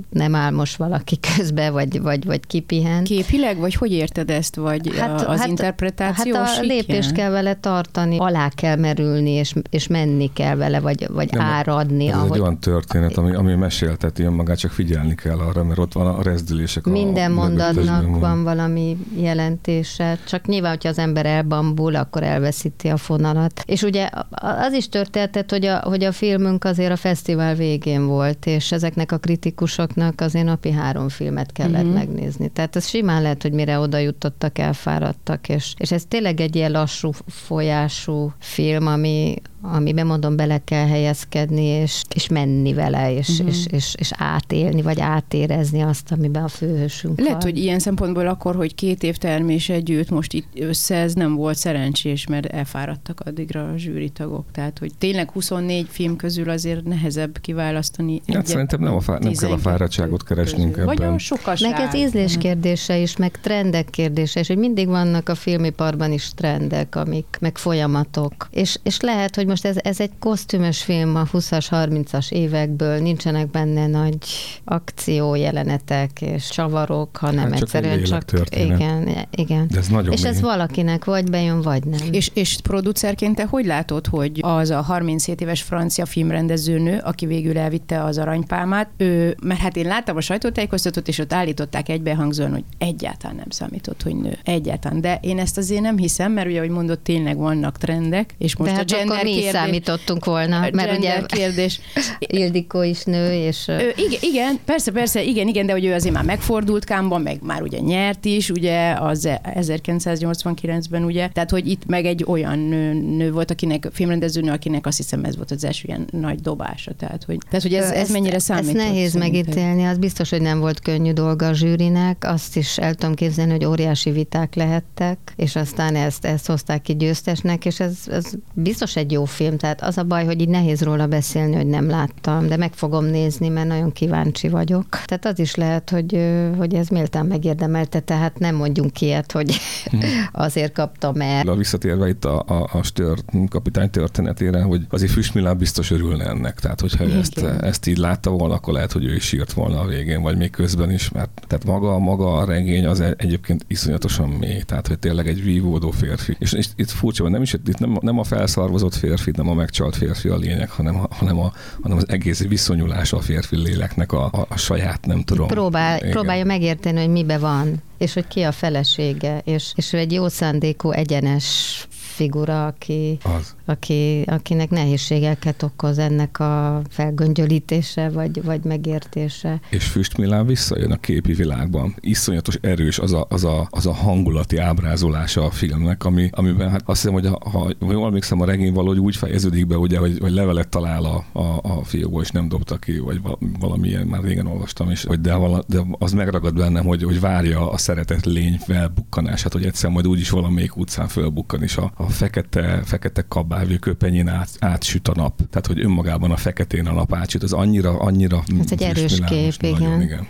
nem 0.10 0.36
áll 0.36 0.52
most 0.52 0.76
valaki 0.76 1.20
közbe, 1.36 1.70
vagy, 1.70 2.02
vagy, 2.02 2.26
vagy 2.26 2.48
kipihen. 2.48 3.04
Képileg, 3.04 3.58
vagy 3.58 3.74
hogy 3.76 3.92
érted 3.92 4.30
ezt? 4.30 4.56
Vagy 4.56 4.98
hát, 4.98 5.22
az 5.22 5.40
hát, 5.40 5.49
interpretáció 5.50 6.36
Hát 6.36 6.58
a 6.58 6.62
lépést 6.62 7.12
kell 7.12 7.30
vele 7.30 7.54
tartani, 7.54 8.18
alá 8.18 8.50
kell 8.50 8.76
merülni, 8.76 9.30
és, 9.30 9.54
és 9.70 9.88
menni 9.88 10.34
kell 10.34 10.56
vele, 10.56 10.80
vagy, 10.80 11.08
vagy 11.10 11.32
Nem, 11.32 11.42
áradni. 11.42 12.08
Ez 12.08 12.16
ahogy... 12.16 12.32
egy 12.32 12.40
olyan 12.40 12.60
történet, 12.60 13.18
ami, 13.18 13.34
ami 13.34 13.56
mesélteti 13.56 14.24
önmagát, 14.24 14.58
csak 14.58 14.72
figyelni 14.72 15.16
kell 15.16 15.38
arra, 15.38 15.64
mert 15.64 15.80
ott 15.80 15.94
van 15.94 16.08
a 16.08 16.22
rezdülések. 16.22 16.84
Minden 16.84 17.32
a 17.32 17.34
mondatnak 17.34 18.20
van 18.20 18.44
valami 18.44 18.98
jelentése, 19.16 20.18
csak 20.28 20.46
nyilván, 20.46 20.72
hogyha 20.72 20.90
az 20.90 20.98
ember 20.98 21.26
elbambul, 21.26 21.96
akkor 21.96 22.24
elveszíti 22.24 22.88
a 22.88 22.98
fonalat. 22.98 23.64
És 23.66 23.82
ugye 23.82 24.10
az 24.30 24.74
is 24.74 24.90
történt, 24.90 25.52
hogy 25.52 25.66
a, 25.66 25.78
hogy 25.78 26.04
a 26.04 26.12
filmünk 26.12 26.64
azért 26.64 26.92
a 26.92 26.96
fesztivál 26.96 27.56
végén 27.56 28.06
volt, 28.06 28.46
és 28.46 28.72
ezeknek 28.72 29.12
a 29.12 29.18
kritikusoknak 29.18 30.22
azért 30.22 30.46
napi 30.46 30.72
három 30.72 31.10
filmet 31.10 31.52
kellett 31.52 31.84
mm-hmm. 31.84 31.94
megnézni. 31.94 32.48
Tehát 32.48 32.76
ez 32.76 32.88
simán 32.88 33.22
lehet, 33.22 33.42
hogy 33.42 33.52
mire 33.52 33.80
oda 33.80 33.98
jutottak, 33.98 34.58
elfáradtak, 34.58 35.39
voltak, 35.40 35.50
és, 35.50 35.74
és 35.78 35.92
ez 35.92 36.06
tényleg 36.08 36.40
egy 36.40 36.56
ilyen 36.56 36.72
lassú 36.72 37.12
folyású 37.28 38.32
film, 38.40 38.88
ami, 38.88 39.36
amiben 39.62 40.06
mondom, 40.06 40.36
bele 40.36 40.62
kell 40.64 40.88
helyezkedni, 40.88 41.64
és, 41.64 42.04
és 42.16 42.28
menni 42.28 42.74
vele, 42.74 43.14
és, 43.14 43.30
uh-huh. 43.30 43.48
és, 43.48 43.66
és, 43.72 43.96
és 43.98 44.12
átélni, 44.18 44.82
vagy 44.82 45.00
átérezni 45.00 45.82
azt, 45.82 46.12
amiben 46.12 46.44
a 46.44 46.48
főhősünk 46.48 47.20
Lehet, 47.20 47.44
van. 47.44 47.52
hogy 47.52 47.58
ilyen 47.58 47.80
szempontból 47.80 48.28
akkor, 48.28 48.56
hogy 48.56 48.76
két 48.76 49.04
év 49.04 49.18
termés 49.18 49.70
együtt 49.70 50.10
most 50.10 50.34
itt 50.34 50.48
össze, 50.56 50.96
ez 50.96 51.14
nem 51.14 51.36
volt 51.36 51.58
szerencsés, 51.58 52.28
mert 52.28 52.46
elfáradtak 52.46 53.20
addigra 53.26 53.70
a 53.70 53.78
zsűritagok. 53.78 54.46
Tehát, 54.52 54.80
hogy 54.80 54.92
tényleg 54.98 55.32
24 55.32 55.88
film 55.90 56.16
közül 56.16 56.50
azért 56.50 56.84
nehezebb 56.84 57.38
kiválasztani. 57.42 58.22
Hát 58.34 58.48
szerintem 58.48 58.80
nem, 58.80 58.94
a 58.94 59.00
fá- 59.00 59.24
nem 59.24 59.34
kell 59.34 59.52
a 59.52 59.58
fáradtságot 59.58 60.24
keresnünk 60.24 60.72
közül. 60.72 60.90
ebben. 60.90 61.06
Vagy 61.08 61.16
a 61.16 61.18
sokaság. 61.18 61.72
Meg 61.72 61.80
ez 61.80 61.94
ízlés 61.94 62.38
kérdése 62.38 62.98
is, 62.98 63.18
meg 63.18 63.40
trendek 63.42 63.90
kérdése, 63.90 64.40
és 64.40 64.48
hogy 64.48 64.58
mindig 64.58 64.88
vannak 64.88 65.29
a 65.30 65.36
filmiparban 65.36 66.12
is 66.12 66.34
trendek, 66.36 66.96
amik, 66.96 67.38
meg 67.40 67.58
folyamatok. 67.58 68.48
És, 68.52 68.80
és 68.84 69.00
lehet, 69.00 69.36
hogy 69.36 69.46
most 69.46 69.66
ez, 69.66 69.76
ez 69.82 70.00
egy 70.00 70.12
kosztümös 70.20 70.84
film 70.84 71.16
a 71.16 71.24
20-as, 71.34 71.68
30-as 71.70 72.32
évekből, 72.32 73.00
nincsenek 73.00 73.52
benne 73.52 73.88
nagy 73.88 74.18
akciójelenetek 74.64 76.22
és 76.22 76.50
csavarok, 76.50 77.18
hanem 77.18 77.44
Hát 77.44 77.54
csak 77.54 77.62
egyszerűen 77.62 77.92
egy 77.92 78.00
csak... 78.00 78.08
lélektörténet. 78.08 78.80
Igen, 78.80 79.28
igen. 79.32 79.68
De 79.72 79.78
ez 79.78 79.88
nagyon 79.88 80.12
és 80.12 80.24
ez 80.24 80.34
mély. 80.34 80.42
valakinek 80.42 81.06
vagy 81.06 81.30
bejön, 81.30 81.62
vagy 81.62 81.84
nem. 81.86 82.08
És, 82.12 82.32
és 82.34 82.58
producerként 82.64 83.36
te 83.36 83.46
hogy 83.46 83.66
látod, 83.66 84.08
hogy 84.08 84.40
az 84.42 84.70
a 84.70 84.82
37 84.82 85.42
éves 85.42 85.62
francia 85.62 86.06
filmrendezőnő, 86.06 87.02
aki 87.04 87.26
végül 87.26 87.58
elvitte 87.58 88.04
az 88.04 88.18
aranypálmát, 88.18 88.90
ő, 88.98 89.38
mert 89.42 89.60
hát 89.60 89.76
én 89.76 89.88
láttam 89.88 90.18
a 90.18 90.22
sajtótájékoztatót, 90.22 91.08
és 91.08 91.20
ott 91.20 91.34
állították 91.34 91.90
egybehangzóan, 91.90 92.52
hogy 92.52 92.64
egyáltalán 92.78 93.36
nem 93.36 93.50
számított, 93.50 94.02
hogy 94.02 94.16
nő. 94.16 94.38
Egyáltalán. 94.44 95.02
De 95.02 95.19
én 95.22 95.40
ezt 95.40 95.58
azért 95.58 95.82
nem 95.82 95.98
hiszem, 95.98 96.32
mert 96.32 96.48
ugye, 96.48 96.58
ahogy 96.58 96.70
mondott, 96.70 97.04
tényleg 97.04 97.38
vannak 97.38 97.78
trendek, 97.78 98.36
és 98.38 98.56
most 98.56 98.72
De 98.72 98.76
a 98.76 98.80
hát 98.80 98.92
gender 98.92 99.18
akkor 99.18 99.24
mi 99.24 99.32
kérdés, 99.32 99.52
számítottunk 99.52 100.26
volna, 100.26 100.58
a 100.62 100.70
mert 100.72 100.98
ugye 100.98 101.22
kérdés. 101.26 101.80
Ildikó 102.20 102.82
is 102.82 103.04
nő, 103.04 103.34
és... 103.34 103.68
Ö, 103.68 103.78
igen, 103.96 104.20
igen, 104.22 104.60
persze, 104.66 104.92
persze, 104.92 105.24
igen, 105.24 105.48
igen, 105.48 105.66
de 105.66 105.72
hogy 105.72 105.86
ő 105.86 105.94
azért 105.94 106.14
már 106.14 106.24
megfordult 106.24 106.84
Kámban, 106.84 107.22
meg 107.22 107.40
már 107.42 107.62
ugye 107.62 107.80
nyert 107.80 108.26
is, 108.26 108.50
ugye 108.50 108.92
az 109.00 109.30
1989-ben, 109.44 111.04
ugye, 111.04 111.28
tehát 111.28 111.50
hogy 111.50 111.68
itt 111.68 111.86
meg 111.86 112.06
egy 112.06 112.24
olyan 112.28 112.60
nő, 112.60 112.94
nő 112.94 113.32
volt, 113.32 113.52
akinek, 113.52 113.88
filmrendezőnő, 113.92 114.52
akinek 114.52 114.86
azt 114.86 114.98
hiszem 114.98 115.24
ez 115.24 115.36
volt 115.36 115.52
az 115.52 115.64
első 115.64 115.84
ilyen 115.88 116.08
nagy 116.12 116.40
dobása, 116.40 116.92
tehát 116.94 117.24
hogy, 117.24 117.38
tehát, 117.50 117.62
hogy 117.62 117.74
ez, 117.74 117.86
ez 117.86 117.92
Ezt- 117.92 118.12
mennyire 118.12 118.40
számít. 118.40 118.76
Ezt 118.76 118.88
nehéz 118.88 119.14
megítélni, 119.14 119.86
az 119.86 119.98
biztos, 119.98 120.30
hogy 120.30 120.42
nem 120.42 120.60
volt 120.60 120.80
könnyű 120.80 121.12
dolga 121.12 121.48
a 121.48 121.54
zsűrinek, 121.54 122.24
azt 122.28 122.56
is 122.56 122.78
el 122.78 122.94
tudom 122.96 123.16
képzelni, 123.16 123.52
hogy 123.52 123.66
óriási 123.66 124.12
viták 124.12 124.56
lehettek, 124.56 125.09
és 125.36 125.56
aztán 125.56 125.96
ezt, 125.96 126.26
ezt 126.26 126.48
hozták 126.48 126.82
ki 126.82 126.96
győztesnek, 126.96 127.66
és 127.66 127.80
ez, 127.80 127.98
ez 128.08 128.26
biztos 128.54 128.96
egy 128.96 129.12
jó 129.12 129.26
film, 129.26 129.58
tehát 129.58 129.82
az 129.82 129.98
a 129.98 130.04
baj, 130.04 130.26
hogy 130.26 130.42
így 130.42 130.50
nehéz 130.50 130.82
róla 130.82 131.08
beszélni, 131.08 131.56
hogy 131.56 131.68
nem 131.68 131.90
láttam, 131.90 132.48
de 132.48 132.58
meg 132.58 132.74
fogom 132.74 133.06
nézni, 133.06 133.50
mert 133.50 133.68
nagyon 133.68 133.92
kíváncsi 133.92 134.50
vagyok. 134.50 134.86
Tehát 134.90 135.26
az 135.26 135.40
is 135.40 135.56
lehet, 135.56 135.90
hogy, 135.90 136.20
hogy 136.58 136.74
ez 136.74 136.88
méltán 136.88 137.26
megérdemelte, 137.26 138.00
tehát 138.00 138.40
nem 138.40 138.56
mondjunk 138.56 139.02
ilyet, 139.02 139.32
hogy 139.32 139.60
azért 140.32 140.74
kaptam, 140.74 141.16
mert 141.16 141.48
A 141.48 141.56
visszatérve 141.56 142.08
itt 142.08 142.26
a, 142.26 142.44
a, 142.48 142.70
a 142.72 142.84
Stör 142.84 143.18
kapitány 143.50 143.90
történetére, 143.90 144.62
hogy 144.62 144.86
azért 144.90 145.12
Füstmilán 145.12 145.58
biztos 145.58 145.92
örülne 145.92 146.26
ennek. 146.26 146.60
Tehát, 146.60 146.82
hogyha 146.82 147.04
ő 147.04 147.18
ezt, 147.18 147.38
Igen. 147.38 147.64
ezt 147.64 147.88
így 147.88 147.98
látta 147.98 148.30
volna, 148.30 148.54
akkor 148.54 148.74
lehet, 148.74 148.92
hogy 148.92 149.06
ő 149.06 149.16
is 149.16 149.24
sírt 149.24 149.54
volna 149.54 149.80
a 149.80 149.86
végén, 149.86 150.22
vagy 150.22 150.38
még 150.38 150.50
közben 150.50 150.92
is, 150.92 151.10
mert 151.10 151.30
tehát 151.48 151.66
maga, 151.66 152.00
maga 152.00 152.38
a 152.38 152.46
regény 152.46 152.86
az 152.86 153.00
e- 153.00 153.14
egyébként 153.18 153.66
iszonyatosan 153.68 154.30
mély, 154.30 154.62
tehát 154.62 154.88
hogy 154.88 154.99
tényleg 155.00 155.28
egy 155.28 155.44
vívódó 155.44 155.92
férfi. 155.92 156.36
És, 156.40 156.54
és 156.54 156.68
itt 156.76 156.90
furcsa, 156.90 157.24
hogy 157.24 157.32
nem 157.32 157.42
is 157.42 157.54
itt 157.54 157.78
nem, 157.80 157.98
nem 158.02 158.20
a 158.20 158.24
felszarvozott 158.24 158.96
férfi, 158.96 159.32
nem 159.36 159.50
a 159.50 159.54
megcsalt 159.54 159.96
férfi 159.96 160.28
a 160.28 160.38
lényeg, 160.38 160.70
hanem, 160.70 160.96
a, 160.96 161.08
hanem, 161.10 161.40
a, 161.40 161.54
hanem 161.82 161.98
az 161.98 162.10
egész 162.10 162.48
viszonyulása 162.48 163.18
a 163.18 163.22
férfi 163.22 163.56
léleknek 163.56 164.12
a, 164.12 164.26
a, 164.26 164.46
a 164.50 164.58
saját, 164.58 165.06
nem 165.06 165.24
tudom. 165.24 165.48
próbál, 165.48 165.98
Igen. 165.98 166.12
próbálja 166.12 166.46
megérteni, 166.46 167.00
hogy 167.00 167.10
mibe 167.10 167.38
van, 167.38 167.82
és 167.98 168.14
hogy 168.14 168.28
ki 168.28 168.42
a 168.42 168.52
felesége, 168.52 169.42
és, 169.44 169.72
és 169.76 169.94
ő 169.94 169.98
egy 169.98 170.12
jó 170.12 170.28
szándékú, 170.28 170.92
egyenes 170.92 171.88
figura, 172.20 172.66
aki, 172.66 173.18
Az. 173.38 173.56
aki, 173.66 174.24
akinek 174.28 174.70
nehézségeket 174.70 175.64
okoz 175.64 175.98
ennek 175.98 176.40
a 176.40 176.82
felgöngyölítése, 176.90 178.10
vagy, 178.10 178.44
vagy 178.44 178.64
megértése. 178.64 179.60
És 179.70 179.86
Füstmilán 179.86 180.46
visszajön 180.46 180.92
a 180.92 180.98
képi 180.98 181.34
világban. 181.34 181.96
Iszonyatos 182.00 182.58
erős 182.62 183.00
az 183.00 183.14
a, 183.14 183.26
az 183.30 183.44
a, 183.44 183.68
az 183.70 183.86
a 183.86 183.94
hangulati 183.94 184.58
ábrázolása 184.58 185.46
a 185.46 185.52
filmnek, 185.52 186.06
ami, 186.06 186.30
amiben 186.32 186.70
hát 186.70 186.82
azt 186.86 187.02
hiszem, 187.02 187.14
hogy 187.14 187.26
ha 187.52 187.74
ha 187.80 187.92
jól 187.92 188.06
emlékszem, 188.06 188.42
a 188.42 188.46
regény 188.46 188.74
valahogy 188.74 189.00
úgy 189.00 189.16
fejeződik 189.16 189.68
be, 189.68 189.78
ugye, 189.78 189.98
hogy, 189.98 190.18
hogy 190.22 190.32
levelet 190.32 190.70
talál 190.70 191.04
a, 191.04 191.40
a, 191.40 191.60
a 191.62 191.84
fiúból, 191.84 192.22
és 192.22 192.30
nem 192.30 192.48
dobta 192.48 192.78
ki, 192.78 193.00
vagy 193.00 193.22
val- 193.22 193.40
valamilyen, 193.60 194.08
már 194.08 194.24
régen 194.24 194.48
olvastam 194.48 194.90
is, 194.90 195.04
hogy 195.04 195.22
de, 195.22 195.34
vala, 195.34 195.64
de 195.68 195.80
az 196.00 196.12
megragad 196.12 196.54
bennem, 196.54 196.86
hogy, 196.86 197.04
hogy 197.04 197.20
várja 197.20 197.72
a 197.72 197.78
szeretett 197.78 198.26
lény 198.26 198.58
felbukkanását, 198.58 199.54
hogy 199.54 199.66
egyszer 199.66 199.90
majd 199.90 200.08
úgyis 200.08 200.30
valamelyik 200.30 200.76
utcán 200.76 201.08
fölbukkan, 201.08 201.64
és 201.64 201.78
a, 201.78 201.92
a 201.96 202.09
fekete, 202.10 202.82
fekete 202.86 203.26
kabávő 203.28 203.76
köpenyén 203.76 204.28
át, 204.28 204.50
átsüt 204.60 205.08
a 205.08 205.14
nap. 205.16 205.38
Tehát, 205.50 205.68
hogy 205.68 205.80
önmagában 205.80 206.32
a 206.32 206.38
feketén 206.38 206.88
a 206.88 206.94
nap 206.94 207.14
átsüt, 207.14 207.44
az 207.44 207.54
annyira, 207.54 208.00
annyira 208.00 208.44
Ez 208.60 208.72
egy 208.72 208.84
erős 208.84 209.02
Füstmilános, 209.02 209.58
kép, 209.58 209.72
nagyon, 209.72 210.02
igen. 210.02 210.28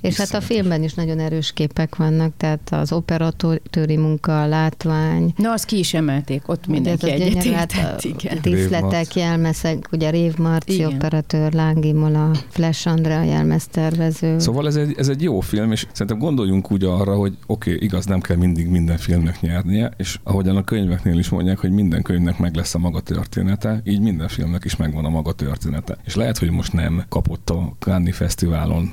És 0.00 0.16
hát 0.16 0.34
a 0.34 0.40
filmben 0.40 0.82
is 0.82 0.94
nagyon 0.94 1.18
erős 1.18 1.52
képek 1.52 1.96
vannak, 1.96 2.32
tehát 2.36 2.68
az 2.70 2.92
operatőri 2.92 3.96
munka, 3.96 4.42
a 4.42 4.46
látvány, 4.46 5.32
Na, 5.36 5.52
azt 5.52 5.64
ki 5.64 5.78
is 5.78 5.94
emelték, 5.94 6.48
ott 6.48 6.66
mindenki 6.66 7.06
gyönyörű, 7.06 7.50
hát 7.50 7.72
egyetértett, 7.72 8.04
a 8.04 8.08
igen. 8.08 8.38
díszletek, 8.42 9.12
Rév 9.12 9.22
jelmezek, 9.24 9.88
ugye 9.92 10.10
Rév 10.10 10.36
Marci 10.36 10.74
Igen. 10.74 10.94
operatőr, 10.94 11.52
Láng 11.52 11.84
Imola, 11.84 12.30
Flash 12.48 12.88
Andrea 12.88 13.22
jelmeztervező. 13.22 14.38
Szóval 14.38 14.66
ez 14.66 14.76
egy, 14.76 14.94
ez 14.98 15.08
egy 15.08 15.22
jó 15.22 15.40
film, 15.40 15.72
és 15.72 15.86
szerintem 15.92 16.18
gondoljunk 16.18 16.70
úgy 16.70 16.84
arra, 16.84 17.14
hogy 17.14 17.36
oké, 17.46 17.72
okay, 17.72 17.84
igaz, 17.84 18.06
nem 18.06 18.20
kell 18.20 18.36
mindig 18.36 18.68
minden 18.68 18.96
filmnek 18.96 19.40
nyernie, 19.40 19.90
és 19.96 20.18
ahogyan 20.22 20.56
a 20.56 20.64
könyveknél 20.64 21.18
is 21.18 21.28
mondják, 21.28 21.58
hogy 21.58 21.70
minden 21.70 22.02
könyvnek 22.02 22.38
meg 22.38 22.54
lesz 22.54 22.74
a 22.74 22.78
maga 22.78 23.00
története, 23.00 23.80
így 23.84 24.00
minden 24.00 24.28
filmnek 24.28 24.64
is 24.64 24.76
megvan 24.76 25.04
a 25.04 25.08
maga 25.08 25.32
története. 25.32 25.96
És 26.04 26.14
lehet, 26.14 26.38
hogy 26.38 26.50
most 26.50 26.72
nem 26.72 27.04
kapott 27.08 27.50
a 27.50 27.72
Cannes 27.78 28.16
Fesztiválon 28.16 28.92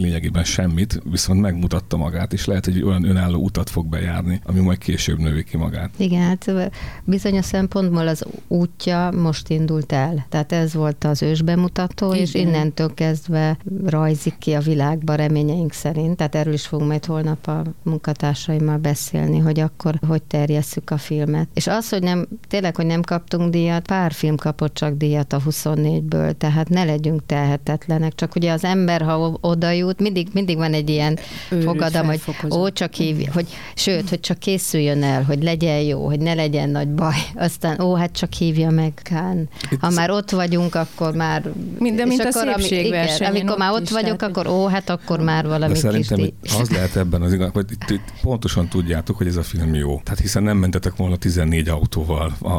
lényegében 0.00 0.44
semmit, 0.44 1.02
viszont 1.10 1.40
megmutatta 1.40 1.96
magát, 1.96 2.32
és 2.32 2.44
lehet, 2.44 2.64
hogy 2.64 2.82
olyan 2.82 3.04
önálló 3.04 3.42
utat 3.42 3.70
fog 3.70 3.86
bejárni, 3.86 4.40
ami 4.44 4.60
majd 4.60 4.78
később 4.78 5.18
növi 5.18 5.44
ki 5.44 5.56
magát. 5.56 5.90
Igen, 5.96 6.22
hát 6.22 6.70
bizonyos 7.04 7.44
szempontból 7.44 8.08
az 8.08 8.24
útja 8.48 9.10
most 9.10 9.48
indult 9.48 9.92
el. 9.92 10.26
Tehát 10.28 10.52
ez 10.52 10.74
volt 10.74 11.04
az 11.04 11.22
ős 11.22 11.42
bemutató, 11.42 12.14
és 12.14 12.34
Igen. 12.34 12.46
innentől 12.46 12.94
kezdve 12.94 13.58
rajzik 13.86 14.38
ki 14.38 14.52
a 14.52 14.60
világba 14.60 15.14
reményeink 15.14 15.72
szerint. 15.72 16.16
Tehát 16.16 16.34
erről 16.34 16.52
is 16.52 16.66
fogunk 16.66 16.88
majd 16.88 17.04
holnap 17.04 17.46
a 17.46 17.62
munkatársaimmal 17.82 18.76
beszélni, 18.76 19.38
hogy 19.38 19.60
akkor 19.60 19.98
hogy 20.06 20.22
terjesszük 20.22 20.90
a 20.90 20.96
filmet. 20.96 21.48
És 21.54 21.66
az, 21.66 21.88
hogy 21.88 22.02
nem, 22.02 22.28
tényleg, 22.48 22.76
hogy 22.76 22.86
nem 22.86 23.02
kaptunk 23.02 23.50
díjat, 23.50 23.86
pár 23.86 24.12
film 24.12 24.36
kapott 24.36 24.74
csak 24.74 24.96
díjat 24.96 25.32
a 25.32 25.40
24-ből, 25.50 26.36
tehát 26.36 26.68
ne 26.68 26.84
legyünk 26.84 27.26
tehetetlenek. 27.26 28.14
Csak 28.14 28.34
ugye 28.34 28.52
az 28.52 28.64
ember, 28.64 29.02
ha 29.02 29.38
oda 29.40 29.70
jut, 29.70 29.89
mindig, 29.98 30.28
mindig 30.32 30.56
van 30.56 30.72
egy 30.72 30.90
ilyen 30.90 31.18
Őrült 31.50 31.64
fogadam, 31.64 32.06
hogy 32.06 32.20
ó, 32.50 32.68
csak 32.70 32.94
hív, 32.94 33.26
hogy 33.32 33.46
sőt, 33.74 34.08
hogy 34.08 34.20
csak 34.20 34.38
készüljön 34.38 35.02
el, 35.02 35.22
hogy 35.22 35.42
legyen 35.42 35.80
jó, 35.80 36.06
hogy 36.06 36.20
ne 36.20 36.34
legyen 36.34 36.70
nagy 36.70 36.88
baj. 36.88 37.16
Aztán 37.34 37.80
ó, 37.80 37.94
hát 37.94 38.12
csak 38.12 38.32
hívja 38.32 38.70
meg 38.70 38.92
Kán. 39.02 39.48
Ha 39.80 39.90
már 39.90 40.10
ott 40.10 40.30
vagyunk, 40.30 40.74
akkor 40.74 41.14
már... 41.14 41.52
Minden, 41.78 42.08
mint 42.08 42.24
és 42.24 42.34
a 42.34 42.52
ami- 42.52 42.86
igen, 42.86 43.08
Amikor 43.18 43.56
már 43.56 43.72
ott 43.72 43.82
is, 43.82 43.90
vagyok, 43.90 44.22
akkor 44.22 44.46
ó, 44.46 44.66
hát 44.66 44.90
akkor 44.90 45.20
már 45.20 45.46
valami 45.46 45.72
De 45.72 45.72
kis 45.72 45.78
szerintem 45.78 46.18
hogy 46.18 46.32
az 46.60 46.70
lehet 46.70 46.96
ebben 46.96 47.22
az 47.22 47.32
igaz, 47.32 47.50
hogy 47.52 47.66
itt, 47.70 47.90
itt 47.90 48.12
pontosan 48.22 48.68
tudjátok, 48.68 49.16
hogy 49.16 49.26
ez 49.26 49.36
a 49.36 49.42
film 49.42 49.74
jó. 49.74 50.00
Tehát 50.04 50.20
hiszen 50.20 50.42
nem 50.42 50.56
mentetek 50.56 50.96
volna 50.96 51.16
14 51.16 51.68
autóval 51.68 52.36
a, 52.40 52.52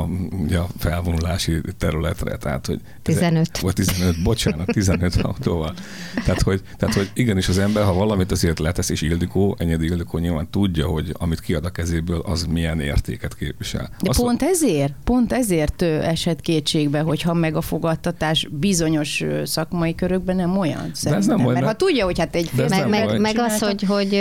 ugye 0.43 0.57
a 0.57 0.67
felvonulási 0.77 1.61
területre. 1.77 2.37
Tehát, 2.37 2.65
hogy 2.65 2.79
15. 3.01 3.59
Vagy 3.59 3.73
15, 3.73 4.23
bocsánat, 4.23 4.65
15 4.65 5.15
autóval. 5.21 5.73
Tehát 6.25 6.41
hogy, 6.41 6.61
tehát, 6.77 6.95
hogy 6.95 7.09
igenis 7.21 7.49
az 7.49 7.57
ember, 7.57 7.83
ha 7.83 7.93
valamit 7.93 8.31
azért 8.31 8.59
letesz, 8.59 8.89
és 8.89 9.01
Ildikó, 9.01 9.55
Enyedi 9.59 9.85
Ildikó 9.85 10.17
nyilván 10.17 10.47
tudja, 10.49 10.87
hogy 10.87 11.13
amit 11.13 11.39
kiad 11.39 11.65
a 11.65 11.69
kezéből, 11.69 12.19
az 12.19 12.45
milyen 12.45 12.79
értéket 12.79 13.35
képvisel. 13.35 13.89
De 14.01 14.09
Azt, 14.09 14.19
pont 14.19 14.41
ezért, 14.41 14.93
pont 15.03 15.33
ezért 15.33 15.81
esett 15.81 16.41
kétségbe, 16.41 16.99
hogyha 16.99 17.33
meg 17.33 17.55
a 17.55 17.61
fogadtatás 17.61 18.47
bizonyos 18.51 19.23
szakmai 19.43 19.95
körökben 19.95 20.35
nem 20.35 20.57
olyan. 20.57 20.91
ez 21.03 21.25
nem 21.25 21.37
Mert 21.37 21.47
olyan, 21.47 21.63
ha 21.63 21.73
tudja, 21.73 22.05
hogy 22.05 22.19
hát 22.19 22.35
egy 22.35 22.49
De 22.55 22.67
meg, 22.69 22.89
meg, 22.89 23.19
meg 23.19 23.39
az, 23.39 23.59
hogy, 23.59 23.83
hogy 23.83 24.13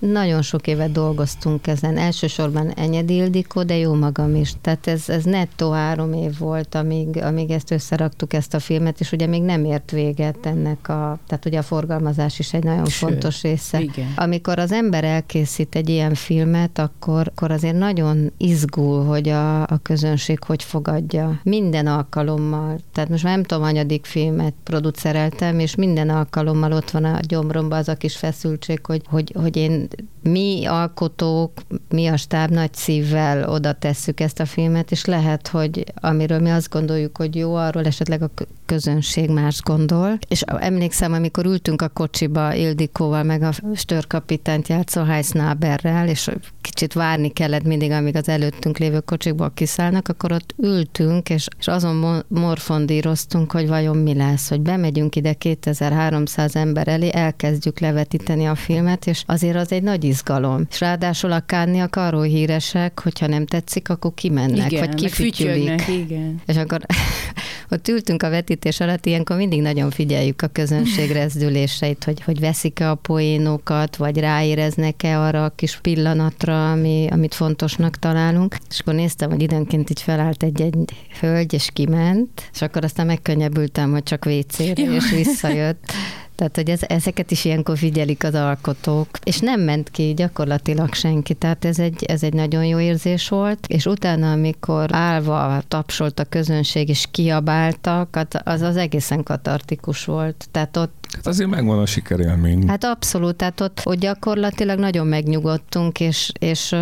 nagyon 0.00 0.42
sok 0.42 0.66
évet 0.66 0.92
dolgoztunk 0.92 1.66
ezen. 1.66 1.96
Elsősorban 1.96 2.70
Enyedi 2.70 3.14
Ildikó, 3.14 3.62
de 3.62 3.76
jó 3.76 3.94
magam 3.94 4.34
is. 4.34 4.52
Tehát 4.60 4.86
ez, 4.86 5.08
ez 5.08 5.24
nettó 5.24 5.70
három 5.70 6.12
év 6.12 6.38
volt, 6.38 6.74
amíg, 6.74 7.22
amíg 7.22 7.50
ezt 7.50 7.70
összeraktuk, 7.70 8.32
ezt 8.32 8.54
a 8.54 8.58
filmet, 8.58 9.00
és 9.00 9.12
ugye 9.12 9.26
még 9.26 9.42
nem 9.42 9.64
ért 9.64 9.90
véget 9.90 10.46
ennek 10.46 10.88
a, 10.88 11.18
tehát 11.26 11.46
ugye 11.46 11.58
a 11.58 11.62
forgalmazás 11.62 12.38
is 12.38 12.52
egy 12.52 12.64
nagyon 12.64 12.86
Sőt, 12.86 13.10
fontos 13.10 13.42
része. 13.42 13.80
Igen. 13.80 14.12
Amikor 14.16 14.58
az 14.58 14.72
ember 14.72 15.04
elkészít 15.04 15.74
egy 15.74 15.88
ilyen 15.88 16.14
filmet, 16.14 16.78
akkor, 16.78 17.28
akkor 17.28 17.50
azért 17.50 17.78
nagyon 17.78 18.32
izgul, 18.36 19.04
hogy 19.04 19.28
a, 19.28 19.62
a 19.62 19.80
közönség 19.82 20.42
hogy 20.44 20.62
fogadja. 20.62 21.40
Minden 21.42 21.86
alkalommal. 21.86 22.78
Tehát 22.92 23.10
most 23.10 23.22
már 23.22 23.34
nem 23.34 23.44
tudom, 23.44 23.62
hanyadik 23.62 24.04
filmet 24.04 24.54
producereltem, 24.62 25.58
és 25.58 25.74
minden 25.74 26.08
alkalommal 26.08 26.72
ott 26.72 26.90
van 26.90 27.04
a 27.04 27.18
gyomromban 27.28 27.78
az 27.78 27.88
a 27.88 27.94
kis 27.94 28.16
feszültség, 28.16 28.86
hogy, 28.86 29.02
hogy, 29.06 29.32
hogy 29.34 29.56
én 29.56 29.88
did 29.90 30.08
mi 30.22 30.64
alkotók, 30.66 31.52
mi 31.88 32.06
a 32.06 32.16
stáb 32.16 32.50
nagy 32.50 32.74
szívvel 32.74 33.48
oda 33.48 33.72
tesszük 33.72 34.20
ezt 34.20 34.40
a 34.40 34.46
filmet, 34.46 34.90
és 34.90 35.04
lehet, 35.04 35.48
hogy 35.48 35.84
amiről 35.94 36.38
mi 36.38 36.50
azt 36.50 36.70
gondoljuk, 36.70 37.16
hogy 37.16 37.36
jó, 37.36 37.54
arról 37.54 37.84
esetleg 37.84 38.22
a 38.22 38.30
közönség 38.66 39.30
más 39.30 39.62
gondol. 39.62 40.18
És 40.28 40.40
emlékszem, 40.42 41.12
amikor 41.12 41.46
ültünk 41.46 41.82
a 41.82 41.88
kocsiba 41.88 42.54
Ildikóval, 42.54 43.22
meg 43.22 43.42
a 43.42 43.52
störkapitányt 43.74 44.68
játszó 44.68 45.02
Heisnaberrel, 45.02 46.08
és 46.08 46.30
kicsit 46.60 46.92
várni 46.92 47.28
kellett 47.28 47.64
mindig, 47.64 47.90
amíg 47.90 48.16
az 48.16 48.28
előttünk 48.28 48.78
lévő 48.78 49.00
kocsikból 49.00 49.50
kiszállnak, 49.54 50.08
akkor 50.08 50.32
ott 50.32 50.54
ültünk, 50.58 51.28
és, 51.28 51.48
és 51.58 51.66
azon 51.66 52.24
morfondíroztunk, 52.28 53.52
hogy 53.52 53.68
vajon 53.68 53.96
mi 53.96 54.14
lesz, 54.14 54.48
hogy 54.48 54.60
bemegyünk 54.60 55.16
ide 55.16 55.32
2300 55.32 56.56
ember 56.56 56.88
elé, 56.88 57.10
elkezdjük 57.12 57.80
levetíteni 57.80 58.46
a 58.46 58.54
filmet, 58.54 59.06
és 59.06 59.22
azért 59.26 59.56
az 59.56 59.72
egy 59.72 59.82
nagy 59.82 60.04
izgalom. 60.10 60.66
És 60.70 60.80
ráadásul 60.80 61.32
a 61.32 61.40
kánniak 61.40 61.96
arról 61.96 62.22
híresek, 62.22 63.00
hogyha 63.00 63.26
nem 63.26 63.46
tetszik, 63.46 63.88
akkor 63.88 64.14
kimennek, 64.14 64.72
igen, 64.72 64.86
vagy 64.86 64.94
kifütyülik. 64.94 65.88
Igen. 65.88 66.40
És 66.46 66.56
akkor 66.56 66.80
ott 67.70 67.88
ültünk 67.88 68.22
a 68.22 68.30
vetítés 68.30 68.80
alatt, 68.80 69.06
ilyenkor 69.06 69.36
mindig 69.36 69.62
nagyon 69.62 69.90
figyeljük 69.90 70.42
a 70.42 70.46
közönség 70.46 71.10
rezdüléseit, 71.10 72.04
hogy, 72.04 72.22
hogy 72.22 72.40
veszik-e 72.40 72.90
a 72.90 72.94
poénokat, 72.94 73.96
vagy 73.96 74.18
ráéreznek-e 74.18 75.20
arra 75.20 75.44
a 75.44 75.52
kis 75.56 75.78
pillanatra, 75.80 76.70
ami, 76.70 77.06
amit 77.10 77.34
fontosnak 77.34 77.96
találunk. 77.96 78.56
És 78.70 78.80
akkor 78.80 78.94
néztem, 78.94 79.30
hogy 79.30 79.42
időnként 79.42 79.90
így 79.90 80.02
felállt 80.02 80.42
egy-egy 80.42 80.76
hölgy, 81.20 81.52
és 81.52 81.70
kiment, 81.72 82.50
és 82.52 82.62
akkor 82.62 82.84
aztán 82.84 83.06
megkönnyebbültem, 83.06 83.90
hogy 83.90 84.02
csak 84.02 84.26
WC-re, 84.26 84.72
és 84.72 85.10
visszajött. 85.10 85.84
Tehát, 86.40 86.56
hogy 86.56 86.70
ez, 86.70 86.80
ezeket 86.86 87.30
is 87.30 87.44
ilyenkor 87.44 87.78
figyelik 87.78 88.24
az 88.24 88.34
alkotók, 88.34 89.08
és 89.24 89.38
nem 89.38 89.60
ment 89.60 89.90
ki 89.90 90.14
gyakorlatilag 90.16 90.94
senki, 90.94 91.34
tehát 91.34 91.64
ez 91.64 91.78
egy, 91.78 92.04
ez 92.04 92.22
egy 92.22 92.32
nagyon 92.32 92.64
jó 92.64 92.78
érzés 92.78 93.28
volt, 93.28 93.66
és 93.66 93.86
utána, 93.86 94.32
amikor 94.32 94.94
állva 94.94 95.62
tapsolt 95.68 96.18
a 96.18 96.24
közönség, 96.24 96.88
és 96.88 97.06
kiabáltak, 97.10 98.14
hát 98.14 98.42
az 98.44 98.60
az 98.60 98.76
egészen 98.76 99.22
katartikus 99.22 100.04
volt. 100.04 100.48
Tehát 100.50 100.76
ott 100.76 101.00
Hát 101.14 101.26
azért 101.26 101.50
megvan 101.50 101.78
a 101.78 101.86
sikerélmény. 101.86 102.68
Hát 102.68 102.84
abszolút, 102.84 103.36
tehát 103.36 103.60
ott, 103.60 103.80
ott 103.84 103.98
gyakorlatilag 103.98 104.78
nagyon 104.78 105.06
megnyugodtunk, 105.06 106.00
és, 106.00 106.32
és 106.38 106.72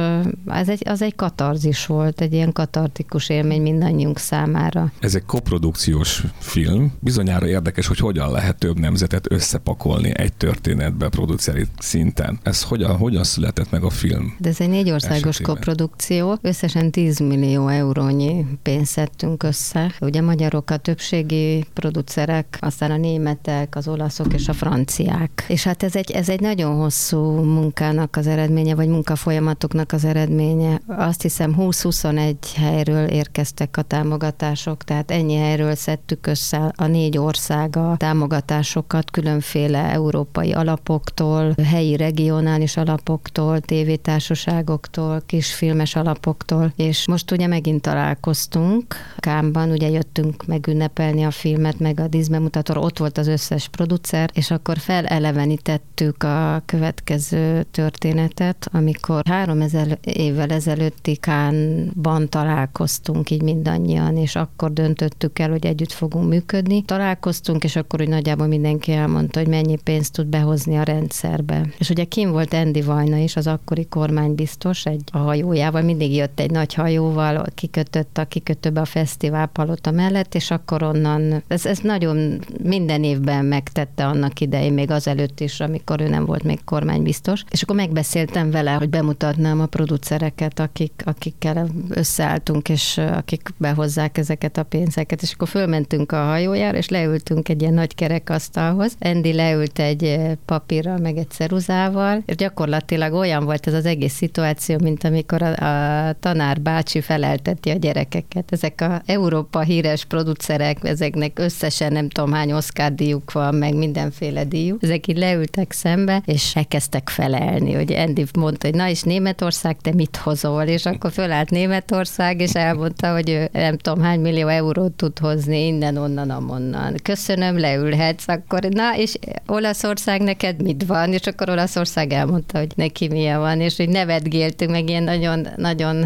ez 0.47 0.69
egy, 0.69 0.83
az 0.89 1.03
egy 1.03 1.15
katarzis 1.15 1.87
volt, 1.87 2.21
egy 2.21 2.33
ilyen 2.33 2.53
katartikus 2.53 3.29
élmény 3.29 3.63
mindannyiunk 3.63 4.19
számára. 4.19 4.93
Ez 5.01 5.15
egy 5.15 5.25
koprodukciós 5.27 6.23
film. 6.39 6.93
Bizonyára 7.01 7.47
érdekes, 7.47 7.87
hogy 7.87 7.99
hogyan 7.99 8.31
lehet 8.31 8.59
több 8.59 8.79
nemzetet 8.79 9.27
összepakolni 9.49 10.13
egy 10.15 10.33
történetbe 10.33 11.09
produceri 11.09 11.67
szinten. 11.79 12.39
Ez 12.43 12.63
hogyan, 12.63 12.97
hogyan 12.97 13.25
született 13.25 13.71
meg 13.71 13.83
a 13.83 13.91
film? 13.91 14.37
De 14.39 14.49
ez 14.49 14.61
egy 14.61 14.69
négy 14.69 14.91
országos 14.91 15.41
koprodukció. 15.41 16.39
Összesen 16.43 16.91
10 16.91 17.19
millió 17.19 17.69
eurónyi 17.69 18.47
pénzt 18.63 18.93
szedtünk 18.93 19.43
össze. 19.43 19.93
Ugye 20.01 20.21
magyarok 20.21 20.71
a 20.71 20.77
többségi 20.77 21.65
producerek, 21.73 22.59
aztán 22.61 22.91
a 22.91 22.97
németek, 22.97 23.77
az 23.77 23.89
olasz 23.89 24.19
olaszok 24.19 24.41
és 24.41 24.49
a 24.49 24.53
franciák. 24.53 25.45
És 25.49 25.65
hát 25.65 25.83
ez 25.83 25.97
egy, 25.97 26.11
ez 26.11 26.29
egy 26.29 26.41
nagyon 26.41 26.77
hosszú 26.77 27.19
munkának 27.43 28.17
az 28.17 28.27
eredménye, 28.27 28.75
vagy 28.75 28.89
munkafolyamatoknak 28.89 29.93
az 29.93 30.05
eredménye. 30.05 30.81
Azt 30.87 31.23
hiszem 31.23 31.55
20-21 31.59 32.35
helyről 32.55 33.05
érkeztek 33.05 33.77
a 33.77 33.83
támogatások, 33.83 34.85
tehát 34.85 35.11
ennyi 35.11 35.35
helyről 35.35 35.75
szedtük 35.75 36.27
össze 36.27 36.73
a 36.77 36.87
négy 36.87 37.19
ország 37.19 37.77
a 37.77 37.95
támogatásokat 37.97 39.11
különféle 39.39 39.93
európai 39.93 40.53
alapoktól, 40.53 41.55
helyi 41.65 41.97
regionális 41.97 42.77
alapoktól, 42.77 43.61
tévétársaságoktól, 43.61 45.23
kisfilmes 45.27 45.97
alapoktól, 45.97 46.73
és 46.77 47.07
most 47.07 47.31
ugye 47.31 47.47
megint 47.47 47.83
találkoztunk 47.83 48.95
Kámban, 49.19 49.71
ugye 49.71 49.89
jöttünk 49.89 50.47
megünnepelni 50.47 51.25
a 51.25 51.31
filmet, 51.31 51.79
meg 51.79 52.01
a 52.01 52.09
díszbemutatóra, 52.09 52.81
ott 52.81 52.99
volt 52.99 53.19
az 53.19 53.27
összes 53.27 53.69
producer, 53.69 54.31
és 54.33 54.51
akkor 54.51 54.79
felelevenítettük 54.79 56.23
a 56.23 56.63
következő 56.67 57.63
történetet, 57.71 58.69
amikor 58.73 59.23
három 59.29 59.61
ezer 59.61 59.99
évvel 60.03 60.51
ezelőtti 60.51 61.17
Kánban 61.17 62.29
találkoztunk 62.29 63.31
így 63.31 63.43
mindannyian, 63.43 64.17
és 64.17 64.37
akkor 64.37 64.73
döntöttük 64.73 65.39
el, 65.39 65.51
hogy 65.51 65.67
együtt 65.67 65.93
fogunk 65.93 66.29
működni. 66.29 66.83
Találkoztunk, 66.83 67.65
és 67.65 67.77
akkor 67.77 68.01
úgy 68.01 68.09
nagyjából 68.09 68.47
mindenki 68.47 68.93
elmondta, 68.93 69.28
hogy 69.35 69.49
mennyi 69.49 69.77
pénzt 69.85 70.13
tud 70.13 70.27
behozni 70.27 70.77
a 70.77 70.83
rendszerbe. 70.83 71.67
És 71.79 71.91
ugye 71.91 72.05
kim 72.05 72.31
volt 72.31 72.55
Andy 72.55 72.83
Vajna 72.83 73.17
is, 73.17 73.37
az 73.37 73.47
akkori 73.47 73.87
kormánybiztos, 73.87 74.87
egy 74.87 75.03
a 75.13 75.19
hajójával, 75.19 75.83
mindig 75.83 76.15
jött 76.15 76.41
egy 76.41 76.51
nagy 76.51 76.75
hajóval, 76.75 77.45
kikötött 77.55 78.19
a 78.19 78.25
kikötőbe 78.25 78.81
a 78.81 78.85
fesztivál 78.85 79.47
palota 79.47 79.91
mellett, 79.91 80.35
és 80.35 80.51
akkor 80.51 80.83
onnan, 80.83 81.43
ez, 81.47 81.67
ez 81.67 81.79
nagyon 81.79 82.39
minden 82.63 83.05
évben 83.05 83.45
megtett 83.45 83.89
tette 83.89 84.07
annak 84.07 84.41
idején, 84.41 84.73
még 84.73 84.91
azelőtt 84.91 85.41
is, 85.41 85.61
amikor 85.61 86.01
ő 86.01 86.09
nem 86.09 86.25
volt 86.25 86.43
még 86.43 86.65
kormánybiztos. 86.65 87.45
És 87.51 87.63
akkor 87.63 87.77
megbeszéltem 87.77 88.51
vele, 88.51 88.73
hogy 88.73 88.89
bemutatnám 88.89 89.61
a 89.61 89.67
producereket, 89.67 90.61
akik, 90.61 90.93
akikkel 91.05 91.69
összeálltunk, 91.89 92.69
és 92.69 92.99
akik 92.99 93.49
behozzák 93.57 94.19
ezeket 94.19 94.57
a 94.57 94.63
pénzeket. 94.63 95.23
És 95.23 95.33
akkor 95.33 95.49
fölmentünk 95.49 96.13
a 96.13 96.25
hajójára, 96.25 96.77
és 96.77 96.89
leültünk 96.89 97.49
egy 97.49 97.61
ilyen 97.61 97.75
nagy 97.75 97.95
kerekasztalhoz. 97.95 98.97
Andy 99.15 99.33
leült 99.33 99.79
egy 99.79 100.21
papírral, 100.45 100.99
meg 100.99 101.17
egy 101.17 101.31
ceruzával, 101.31 102.23
és 102.27 102.35
gyakorlatilag 102.35 103.13
olyan 103.13 103.45
volt 103.45 103.67
ez 103.67 103.75
az 103.75 103.85
egész 103.85 104.15
szituáció, 104.15 104.77
mint 104.83 105.05
amikor 105.05 105.43
a, 105.43 106.09
a 106.09 106.13
tanár 106.21 106.61
bácsi 106.61 107.01
felelteti 107.01 107.71
a 107.71 107.75
gyerekeket. 107.75 108.53
Ezek 108.53 108.81
a 108.81 109.03
Európa 109.07 109.61
híres 109.61 110.05
producerek, 110.05 110.79
ezeknek 110.83 111.39
összesen 111.39 111.93
nem 111.93 112.09
tudom 112.09 112.33
hány 112.33 112.53
Oscar 112.53 112.93
díjuk 112.93 113.33
van, 113.33 113.55
meg 113.55 113.75
mindenféle 113.75 114.45
díjú. 114.45 114.77
Ezek 114.81 115.07
így 115.07 115.19
leültek 115.19 115.73
szembe, 115.73 116.23
és 116.25 116.57
elkezdtek 116.57 117.09
felelni, 117.09 117.73
hogy 117.73 117.93
Andy 117.93 118.25
mondta, 118.39 118.67
hogy 118.67 118.77
na 118.77 118.89
és 118.89 119.03
Németország, 119.03 119.77
te 119.81 119.95
mit 119.95 120.17
hozol? 120.17 120.63
És 120.63 120.87
akkor 120.87 121.13
fölállt 121.13 121.51
Németország, 121.51 122.41
és 122.41 122.53
elmondta, 122.55 123.13
hogy 123.13 123.31
ő 123.31 123.49
nem 123.53 123.77
tudom 123.77 124.03
hány 124.03 124.21
millió 124.21 124.47
eurót 124.47 124.93
tud 124.93 125.19
hozni 125.19 125.67
innen, 125.67 125.97
onnan, 125.97 126.31
amonnan. 126.31 126.95
Köszönöm, 127.03 127.59
leülhetsz, 127.59 128.29
akkor 128.29 128.63
na, 128.63 128.98
és 128.99 129.15
Olaszország 129.47 130.21
neked 130.21 130.63
mit 130.63 130.87
van? 130.87 131.13
És 131.13 131.27
akkor 131.27 131.49
Olaszország 131.49 132.13
elmondta, 132.13 132.59
hogy 132.59 132.73
neki 132.75 133.09
milyen 133.09 133.39
van, 133.39 133.61
és 133.61 133.77
hogy 133.77 133.89
nevetgéltünk, 133.89 134.71
meg 134.71 134.89
ilyen 134.89 135.03
nagyon, 135.03 135.49
nagyon 135.57 136.05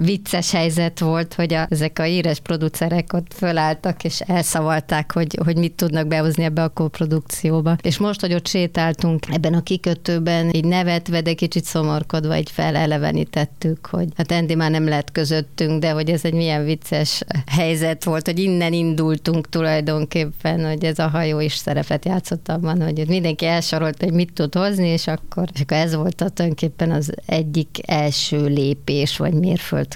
vicces 0.00 0.50
helyzet 0.50 0.98
volt, 0.98 1.34
hogy 1.34 1.54
a, 1.54 1.66
ezek 1.70 1.98
a 1.98 2.06
íres 2.06 2.40
producerek 2.40 3.12
ott 3.12 3.32
fölálltak, 3.34 4.04
és 4.04 4.20
elszavalták, 4.20 5.12
hogy, 5.12 5.38
hogy 5.44 5.56
mit 5.56 5.72
tudnak 5.72 6.06
behozni 6.06 6.44
ebbe 6.44 6.62
a 6.62 6.68
koprodukcióba. 6.68 7.76
És 7.82 7.98
most, 7.98 8.20
hogy 8.20 8.34
ott 8.34 8.46
sétáltunk 8.46 9.24
ebben 9.32 9.54
a 9.54 9.62
kikötőben, 9.62 10.50
így 10.54 10.64
nevetve, 10.64 11.20
de 11.20 11.32
kicsit 11.32 11.64
szomorkodva, 11.64 12.38
így 12.38 12.50
felelevenítettük, 12.50 13.86
hogy 13.86 14.08
hát 14.16 14.32
Andy 14.32 14.54
már 14.54 14.70
nem 14.70 14.88
lett 14.88 15.12
közöttünk, 15.12 15.80
de 15.80 15.90
hogy 15.90 16.10
ez 16.10 16.24
egy 16.24 16.34
milyen 16.34 16.64
vicces 16.64 17.22
helyzet 17.46 18.04
volt, 18.04 18.26
hogy 18.26 18.38
innen 18.38 18.72
indultunk 18.72 19.48
tulajdonképpen, 19.48 20.66
hogy 20.68 20.84
ez 20.84 20.98
a 20.98 21.08
hajó 21.08 21.40
is 21.40 21.54
szerepet 21.54 22.04
játszott 22.04 22.48
abban, 22.48 22.82
hogy 22.82 23.04
mindenki 23.08 23.46
elsorolt, 23.46 24.02
hogy 24.02 24.12
mit 24.12 24.32
tud 24.32 24.54
hozni, 24.54 24.88
és 24.88 25.06
akkor, 25.06 25.48
és 25.54 25.60
akkor 25.60 25.76
ez 25.76 25.94
volt 25.94 26.20
a 26.20 26.28
tulajdonképpen 26.28 26.90
az 26.90 27.12
egyik 27.26 27.78
első 27.86 28.46
lépés, 28.46 29.16
vagy 29.16 29.32
mérföld 29.32 29.89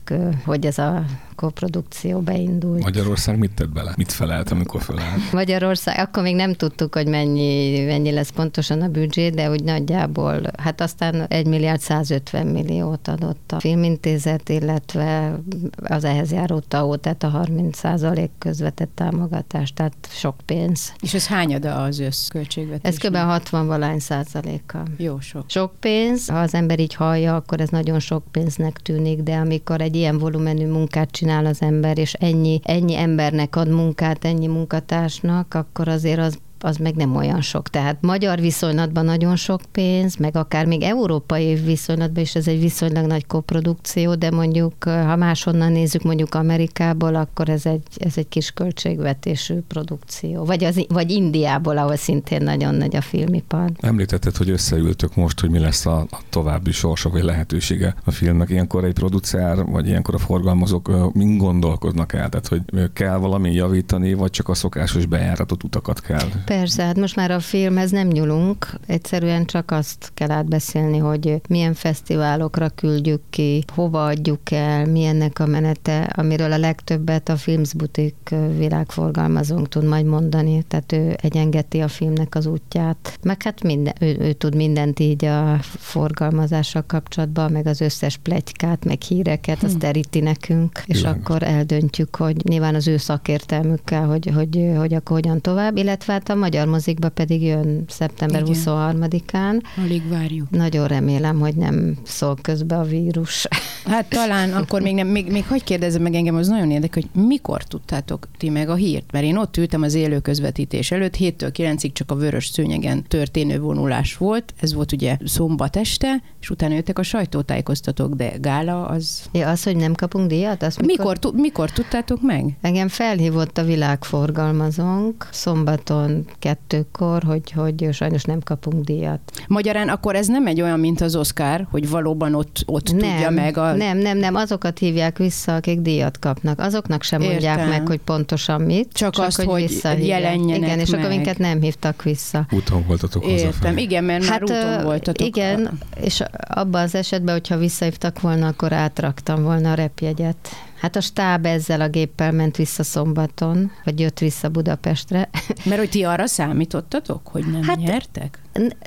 hogy 0.44 0.66
ez 0.66 0.78
a 0.78 1.04
koprodukció 1.34 2.20
beindult. 2.20 2.82
Magyarország 2.82 3.38
mit 3.38 3.54
tett 3.54 3.68
bele? 3.68 3.92
Mit 3.96 4.12
felelt, 4.12 4.50
amikor 4.50 4.82
felállt? 4.82 5.32
Magyarország, 5.32 5.98
akkor 5.98 6.22
még 6.22 6.34
nem 6.34 6.52
tudtuk, 6.52 6.94
hogy 6.94 7.06
mennyi, 7.06 7.84
mennyi 7.84 8.10
lesz 8.10 8.30
pontosan 8.30 8.82
a 8.82 8.88
büdzsé, 8.88 9.28
de 9.30 9.50
úgy 9.50 9.64
nagyjából, 9.64 10.40
hát 10.58 10.80
aztán 10.80 11.26
1 11.28 11.46
milliárd 11.46 11.80
150 11.80 12.46
milliót 12.46 13.08
adott 13.08 13.52
a 13.52 13.60
filmintézet, 13.60 14.48
illetve 14.48 15.38
az 15.82 16.04
ehhez 16.04 16.32
járó 16.32 16.58
TAO, 16.58 16.96
tehát 16.96 17.22
a 17.22 17.46
30% 17.48 18.28
közvetett 18.38 18.90
támogatás, 18.94 19.72
tehát 19.72 19.94
sok 20.10 20.36
pénz. 20.46 20.92
És 21.00 21.14
ez 21.14 21.26
hányada 21.26 21.82
az 21.82 21.98
összköltségvetés? 21.98 22.90
Ez 22.90 22.96
kb. 22.96 23.16
60 23.16 23.66
valány 23.66 23.98
százaléka. 23.98 24.82
Jó 24.96 25.20
sok. 25.20 25.44
Sok 25.46 25.72
pénz, 25.80 26.28
ha 26.28 26.38
az 26.38 26.54
ember 26.54 26.80
így 26.80 26.94
hallja, 26.94 27.36
akkor 27.36 27.60
ez 27.60 27.68
nagyon 27.68 28.00
sok 28.00 28.22
pénznek 28.30 28.78
tűnik, 28.82 29.22
de 29.22 29.36
amikor 29.36 29.80
egy 29.80 29.96
ilyen 29.96 30.18
volumenű 30.18 30.66
munkát 30.66 31.10
csinál 31.10 31.23
az 31.28 31.62
ember, 31.62 31.98
és 31.98 32.12
ennyi, 32.12 32.60
ennyi 32.62 32.96
embernek 32.96 33.56
ad 33.56 33.68
munkát, 33.68 34.24
ennyi 34.24 34.46
munkatársnak, 34.46 35.54
akkor 35.54 35.88
azért 35.88 36.18
az 36.18 36.38
az 36.64 36.76
meg 36.76 36.94
nem 36.94 37.16
olyan 37.16 37.40
sok. 37.40 37.68
Tehát 37.68 37.96
magyar 38.00 38.40
viszonylatban 38.40 39.04
nagyon 39.04 39.36
sok 39.36 39.60
pénz, 39.72 40.16
meg 40.16 40.36
akár 40.36 40.66
még 40.66 40.82
európai 40.82 41.54
viszonylatban 41.54 42.22
is 42.22 42.34
ez 42.34 42.48
egy 42.48 42.60
viszonylag 42.60 43.06
nagy 43.06 43.26
koprodukció, 43.26 44.14
de 44.14 44.30
mondjuk, 44.30 44.84
ha 44.84 45.16
máshonnan 45.16 45.72
nézzük, 45.72 46.02
mondjuk 46.02 46.34
Amerikából, 46.34 47.14
akkor 47.14 47.48
ez 47.48 47.66
egy, 47.66 47.82
ez 47.96 48.12
egy 48.16 48.28
kis 48.28 48.50
költségvetésű 48.50 49.58
produkció. 49.68 50.44
Vagy, 50.44 50.64
az, 50.64 50.86
vagy 50.88 51.10
Indiából, 51.10 51.78
ahol 51.78 51.96
szintén 51.96 52.42
nagyon 52.42 52.74
nagy 52.74 52.96
a 52.96 53.00
filmipar. 53.00 53.70
Említetted, 53.80 54.36
hogy 54.36 54.50
összeültök 54.50 55.14
most, 55.14 55.40
hogy 55.40 55.50
mi 55.50 55.58
lesz 55.58 55.86
a, 55.86 55.98
a 55.98 56.18
további 56.28 56.72
sorsa, 56.72 57.10
vagy 57.10 57.22
lehetősége 57.22 57.94
a 58.04 58.10
filmnek. 58.10 58.50
Ilyenkor 58.50 58.84
egy 58.84 58.92
producer, 58.92 59.64
vagy 59.64 59.86
ilyenkor 59.86 60.14
a 60.14 60.18
forgalmazók 60.18 61.12
mind 61.14 61.40
gondolkoznak 61.40 62.12
el? 62.12 62.28
Tehát, 62.28 62.48
hogy 62.48 62.62
kell 62.92 63.16
valami 63.16 63.52
javítani, 63.52 64.14
vagy 64.14 64.30
csak 64.30 64.48
a 64.48 64.54
szokásos 64.54 65.06
bejáratott 65.06 65.62
utakat 65.64 66.00
kell? 66.00 66.28
Persze, 66.44 66.53
hát 66.76 66.98
most 66.98 67.16
már 67.16 67.30
a 67.30 67.40
filmhez 67.40 67.90
nem 67.90 68.08
nyúlunk, 68.08 68.66
egyszerűen 68.86 69.44
csak 69.44 69.70
azt 69.70 70.10
kell 70.14 70.30
átbeszélni, 70.30 70.98
hogy 70.98 71.40
milyen 71.48 71.74
fesztiválokra 71.74 72.68
küldjük 72.68 73.20
ki, 73.30 73.64
hova 73.74 74.04
adjuk 74.04 74.50
el, 74.50 74.86
milyennek 74.86 75.38
a 75.38 75.46
menete, 75.46 76.02
amiről 76.02 76.52
a 76.52 76.58
legtöbbet 76.58 77.28
a 77.28 77.36
Filmsbutik 77.36 78.34
világforgalmazónk 78.56 79.68
tud 79.68 79.84
majd 79.84 80.06
mondani, 80.06 80.62
tehát 80.68 80.92
ő 80.92 81.16
egyengeti 81.20 81.80
a 81.80 81.88
filmnek 81.88 82.34
az 82.34 82.46
útját, 82.46 83.18
meg 83.22 83.42
hát 83.42 83.62
minden, 83.62 83.94
ő, 84.00 84.16
ő 84.20 84.32
tud 84.32 84.54
mindent 84.54 85.00
így 85.00 85.24
a 85.24 85.58
forgalmazással 85.62 86.84
kapcsolatban, 86.86 87.52
meg 87.52 87.66
az 87.66 87.80
összes 87.80 88.16
plegykát, 88.16 88.84
meg 88.84 89.02
híreket, 89.02 89.62
azt 89.62 89.78
teríti 89.78 90.18
hm. 90.18 90.24
nekünk, 90.24 90.82
és 90.86 90.96
Világos. 90.96 91.20
akkor 91.20 91.42
eldöntjük, 91.42 92.16
hogy 92.16 92.36
nyilván 92.44 92.74
az 92.74 92.88
ő 92.88 92.96
szakértelmükkel, 92.96 94.06
hogy, 94.06 94.30
hogy, 94.34 94.72
hogy 94.76 94.94
akkor 94.94 95.16
hogyan 95.16 95.40
tovább, 95.40 95.76
illetve 95.76 96.12
hát 96.12 96.28
a 96.28 96.33
magyar 96.34 96.66
mozikba 96.66 97.08
pedig 97.08 97.42
jön 97.42 97.84
szeptember 97.88 98.42
Igen. 98.42 98.54
23-án. 98.64 99.62
Alig 99.84 100.08
várjuk. 100.08 100.50
Nagyon 100.50 100.86
remélem, 100.86 101.40
hogy 101.40 101.54
nem 101.54 101.96
szól 102.02 102.36
közbe 102.42 102.76
a 102.76 102.82
vírus. 102.82 103.46
Hát 103.84 104.08
talán 104.08 104.52
akkor 104.52 104.80
még 104.80 104.94
nem, 104.94 105.06
még, 105.06 105.30
még 105.30 105.44
hogy 105.46 105.64
kérdezem 105.64 106.02
meg 106.02 106.14
engem, 106.14 106.34
az 106.34 106.48
nagyon 106.48 106.70
érdekel, 106.70 107.02
hogy 107.02 107.22
mikor 107.22 107.62
tudtátok 107.62 108.28
ti 108.38 108.48
meg 108.48 108.68
a 108.68 108.74
hírt? 108.74 109.12
Mert 109.12 109.24
én 109.24 109.36
ott 109.36 109.56
ültem 109.56 109.82
az 109.82 109.94
élő 109.94 110.18
közvetítés 110.18 110.90
előtt, 110.90 111.16
7-től 111.18 111.50
9-ig 111.56 111.92
csak 111.92 112.10
a 112.10 112.14
vörös 112.14 112.46
szőnyegen 112.46 113.04
történő 113.08 113.60
vonulás 113.60 114.16
volt, 114.16 114.54
ez 114.60 114.74
volt 114.74 114.92
ugye 114.92 115.16
szombat 115.24 115.76
este, 115.76 116.22
és 116.40 116.50
utána 116.50 116.74
jöttek 116.74 116.98
a 116.98 117.02
sajtótájékoztatók, 117.02 118.14
de 118.14 118.28
gála 118.40 118.86
az... 118.86 119.22
Ja, 119.32 119.48
az, 119.48 119.62
hogy 119.62 119.76
nem 119.76 119.94
kapunk 119.94 120.28
díjat? 120.28 120.62
Azt 120.62 120.80
mikor, 120.80 121.18
mikor, 121.22 121.40
mikor 121.40 121.70
tudtátok 121.70 122.22
meg? 122.22 122.56
Engem 122.60 122.88
felhívott 122.88 123.58
a 123.58 123.64
világforgalmazónk 123.64 125.28
szombaton 125.32 126.23
kettőkor, 126.38 127.22
hogy, 127.22 127.50
hogy 127.50 127.88
sajnos 127.92 128.22
nem 128.22 128.40
kapunk 128.40 128.84
díjat. 128.84 129.20
Magyarán 129.48 129.88
akkor 129.88 130.14
ez 130.14 130.26
nem 130.26 130.46
egy 130.46 130.60
olyan, 130.60 130.80
mint 130.80 131.00
az 131.00 131.16
Oscar, 131.16 131.66
hogy 131.70 131.88
valóban 131.88 132.34
ott, 132.34 132.62
ott 132.66 132.92
nem, 132.92 132.98
tudja 132.98 133.30
meg 133.30 133.56
a... 133.56 133.72
Nem, 133.72 133.98
nem, 133.98 134.18
nem, 134.18 134.34
azokat 134.34 134.78
hívják 134.78 135.18
vissza, 135.18 135.54
akik 135.54 135.80
díjat 135.80 136.18
kapnak. 136.18 136.58
Azoknak 136.60 137.02
sem 137.02 137.20
Értem. 137.20 137.32
mondják 137.34 137.68
meg, 137.68 137.86
hogy 137.86 138.00
pontosan 138.00 138.60
mit. 138.60 138.92
Csak, 138.92 139.14
csak 139.14 139.26
azt, 139.26 139.42
hogy, 139.42 139.80
hogy 139.82 140.06
jelenjenek 140.06 140.56
Igen, 140.56 140.78
és 140.78 140.90
meg. 140.90 141.00
akkor 141.00 141.12
minket 141.12 141.38
nem 141.38 141.60
hívtak 141.60 142.02
vissza. 142.02 142.46
Úton 142.50 142.84
voltatok 142.86 143.26
Értem, 143.26 143.76
igen, 143.76 144.04
mert 144.04 144.24
hát, 144.24 144.40
már 144.40 144.42
úton 144.42 144.84
voltatok. 144.84 145.26
Igen, 145.26 145.78
és 146.00 146.22
abban 146.48 146.82
az 146.82 146.94
esetben, 146.94 147.34
hogyha 147.34 147.56
visszahívtak 147.56 148.20
volna, 148.20 148.46
akkor 148.46 148.72
átraktam 148.72 149.42
volna 149.42 149.70
a 149.70 149.74
repjegyet. 149.74 150.48
Hát 150.84 150.96
a 150.96 151.00
stáb 151.00 151.46
ezzel 151.46 151.80
a 151.80 151.88
géppel 151.88 152.32
ment 152.32 152.56
vissza 152.56 152.82
szombaton, 152.82 153.70
vagy 153.84 154.00
jött 154.00 154.18
vissza 154.18 154.48
Budapestre. 154.48 155.28
Mert 155.68 155.78
hogy 155.78 155.88
ti 155.88 156.02
arra 156.02 156.26
számítottatok, 156.26 157.26
hogy 157.26 157.44
nem 157.52 157.62
hát, 157.62 157.76
nyertek? 157.76 158.38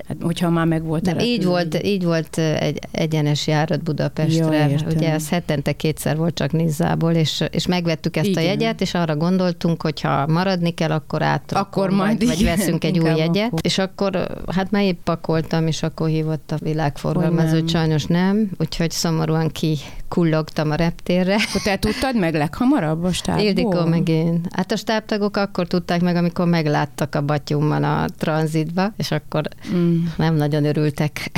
Hát, 0.07 0.17
hogyha 0.21 0.49
már 0.49 0.65
meg 0.65 0.83
volt 0.83 1.05
nem, 1.05 1.19
így 1.19 1.45
volt, 1.45 1.83
így 1.83 2.03
volt 2.03 2.37
egy 2.37 2.79
egyenes 2.91 3.47
járat 3.47 3.83
Budapestre. 3.83 4.69
Jó, 4.69 4.77
Ugye 4.95 5.11
ez 5.11 5.29
hetente 5.29 5.71
kétszer 5.71 6.17
volt 6.17 6.33
csak 6.33 6.51
Nizzából, 6.51 7.11
és, 7.11 7.43
és 7.51 7.67
megvettük 7.67 8.17
ezt 8.17 8.27
Igen. 8.27 8.43
a 8.43 8.45
jegyet, 8.45 8.81
és 8.81 8.93
arra 8.93 9.15
gondoltunk, 9.15 9.81
hogy 9.81 10.01
ha 10.01 10.27
maradni 10.27 10.73
kell, 10.73 10.91
akkor 10.91 11.21
át 11.21 11.51
akkor 11.51 11.89
majd, 11.89 12.25
vagy 12.25 12.43
veszünk 12.43 12.83
egy 12.83 12.99
új 12.99 13.09
jegyet. 13.09 13.45
Akkor. 13.45 13.59
És 13.61 13.77
akkor, 13.77 14.27
hát 14.55 14.71
már 14.71 14.83
épp 14.83 15.03
pakoltam, 15.03 15.67
és 15.67 15.83
akkor 15.83 16.07
hívott 16.07 16.51
a 16.51 16.57
világforgalmazó, 16.59 17.53
hogy 17.53 17.69
sajnos 17.69 18.05
nem, 18.05 18.49
úgyhogy 18.59 18.91
szomorúan 18.91 19.51
kikullogtam 20.07 20.71
a 20.71 20.75
reptérre. 20.75 21.35
Akkor 21.35 21.61
te 21.61 21.77
tudtad 21.77 22.15
meg 22.15 22.33
leghamarabb 22.33 23.03
a 23.03 23.11
stábból? 23.11 23.43
Ildikó 23.43 23.85
meg 23.85 24.09
én. 24.09 24.41
Hát 24.51 24.71
a 24.71 24.75
stábtagok 24.75 25.37
akkor 25.37 25.67
tudták 25.67 26.01
meg, 26.01 26.15
amikor 26.15 26.47
megláttak 26.47 27.15
a 27.15 27.21
batyumban 27.21 27.83
a 27.83 28.05
tranzitba, 28.17 28.93
és 28.97 29.11
akkor 29.11 29.43
mm. 29.73 29.97
nem 30.17 30.35
nagyon 30.35 30.65
örültek 30.65 31.31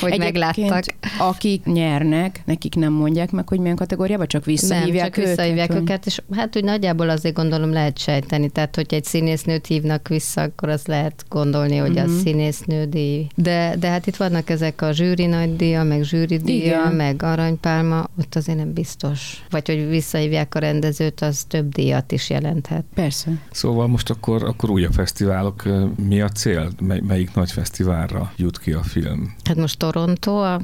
hogy 0.00 0.12
Egyébként, 0.12 0.32
megláttak. 0.32 0.84
akik 1.18 1.64
nyernek, 1.64 2.42
nekik 2.44 2.74
nem 2.74 2.92
mondják 2.92 3.30
meg, 3.30 3.48
hogy 3.48 3.58
milyen 3.58 3.76
kategóriába, 3.76 4.26
csak 4.26 4.44
visszahívják 4.44 5.02
nem, 5.02 5.04
csak 5.04 5.16
őket. 5.16 5.28
visszahívják 5.28 5.70
őket, 5.70 5.82
őket, 5.82 6.06
és 6.06 6.20
hát 6.32 6.56
úgy 6.56 6.64
nagyjából 6.64 7.08
azért 7.08 7.34
gondolom 7.34 7.72
lehet 7.72 7.98
sejteni, 7.98 8.48
tehát 8.48 8.74
hogy 8.74 8.86
egy 8.94 9.04
színésznőt 9.04 9.66
hívnak 9.66 10.08
vissza, 10.08 10.40
akkor 10.40 10.68
azt 10.68 10.86
lehet 10.86 11.24
gondolni, 11.28 11.76
hogy 11.76 11.90
uh-huh. 11.90 12.12
az 12.12 12.20
színésznődíj. 12.20 13.26
De, 13.34 13.74
de 13.78 13.88
hát 13.88 14.06
itt 14.06 14.16
vannak 14.16 14.50
ezek 14.50 14.82
a 14.82 14.92
zsűri 14.92 15.26
nagydíja, 15.26 15.82
meg 15.82 16.02
zsűri 16.02 16.36
díja, 16.36 16.90
meg 16.96 17.22
aranypálma, 17.22 18.04
ott 18.18 18.34
azért 18.34 18.58
nem 18.58 18.72
biztos. 18.72 19.44
Vagy 19.50 19.66
hogy 19.66 19.88
visszahívják 19.88 20.54
a 20.54 20.58
rendezőt, 20.58 21.20
az 21.20 21.44
több 21.48 21.72
díjat 21.72 22.12
is 22.12 22.30
jelenthet. 22.30 22.84
Persze. 22.94 23.30
Szóval 23.50 23.86
most 23.86 24.10
akkor, 24.10 24.44
akkor 24.44 24.70
újabb 24.70 24.92
fesztiválok, 24.92 25.62
mi 26.08 26.20
a 26.20 26.28
cél? 26.28 26.70
Mely, 26.80 27.00
melyik 27.06 27.34
nagy 27.34 27.50
fesztiválra 27.50 28.32
jut 28.36 28.58
ki 28.58 28.72
a 28.72 28.82
film? 28.82 29.34
Hát 29.44 29.56
most 29.56 29.78
Toronto, 29.90 30.58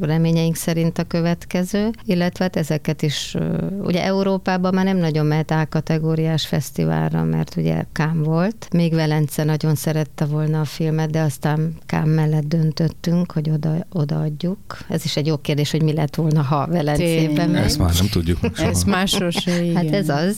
reményeink 0.00 0.56
szerint 0.56 0.98
a 0.98 1.04
következő, 1.04 1.90
illetve 2.04 2.44
hát 2.44 2.56
ezeket 2.56 3.02
is, 3.02 3.36
ugye 3.82 4.04
Európában 4.04 4.74
már 4.74 4.84
nem 4.84 4.96
nagyon 4.96 5.26
mehet 5.26 5.50
A-kategóriás 5.50 6.46
fesztiválra, 6.46 7.24
mert 7.24 7.56
ugye 7.56 7.84
Kám 7.92 8.22
volt. 8.22 8.68
Még 8.72 8.94
Velence 8.94 9.44
nagyon 9.44 9.74
szerette 9.74 10.24
volna 10.24 10.60
a 10.60 10.64
filmet, 10.64 11.10
de 11.10 11.20
aztán 11.20 11.74
Kám 11.86 12.08
mellett 12.08 12.48
döntöttünk, 12.48 13.32
hogy 13.32 13.50
oda, 13.50 13.86
odaadjuk. 13.92 14.58
Ez 14.88 15.04
is 15.04 15.16
egy 15.16 15.26
jó 15.26 15.36
kérdés, 15.36 15.70
hogy 15.70 15.82
mi 15.82 15.92
lett 15.92 16.14
volna, 16.14 16.42
ha 16.42 16.66
Velencében. 16.66 17.54
Ezt 17.54 17.78
már 17.78 17.92
nem 17.98 18.08
tudjuk. 18.10 18.38
Ez 18.70 18.82
másos, 18.82 19.46
igen. 19.46 19.74
Hát 19.74 19.92
ez 19.92 20.08
az. 20.08 20.36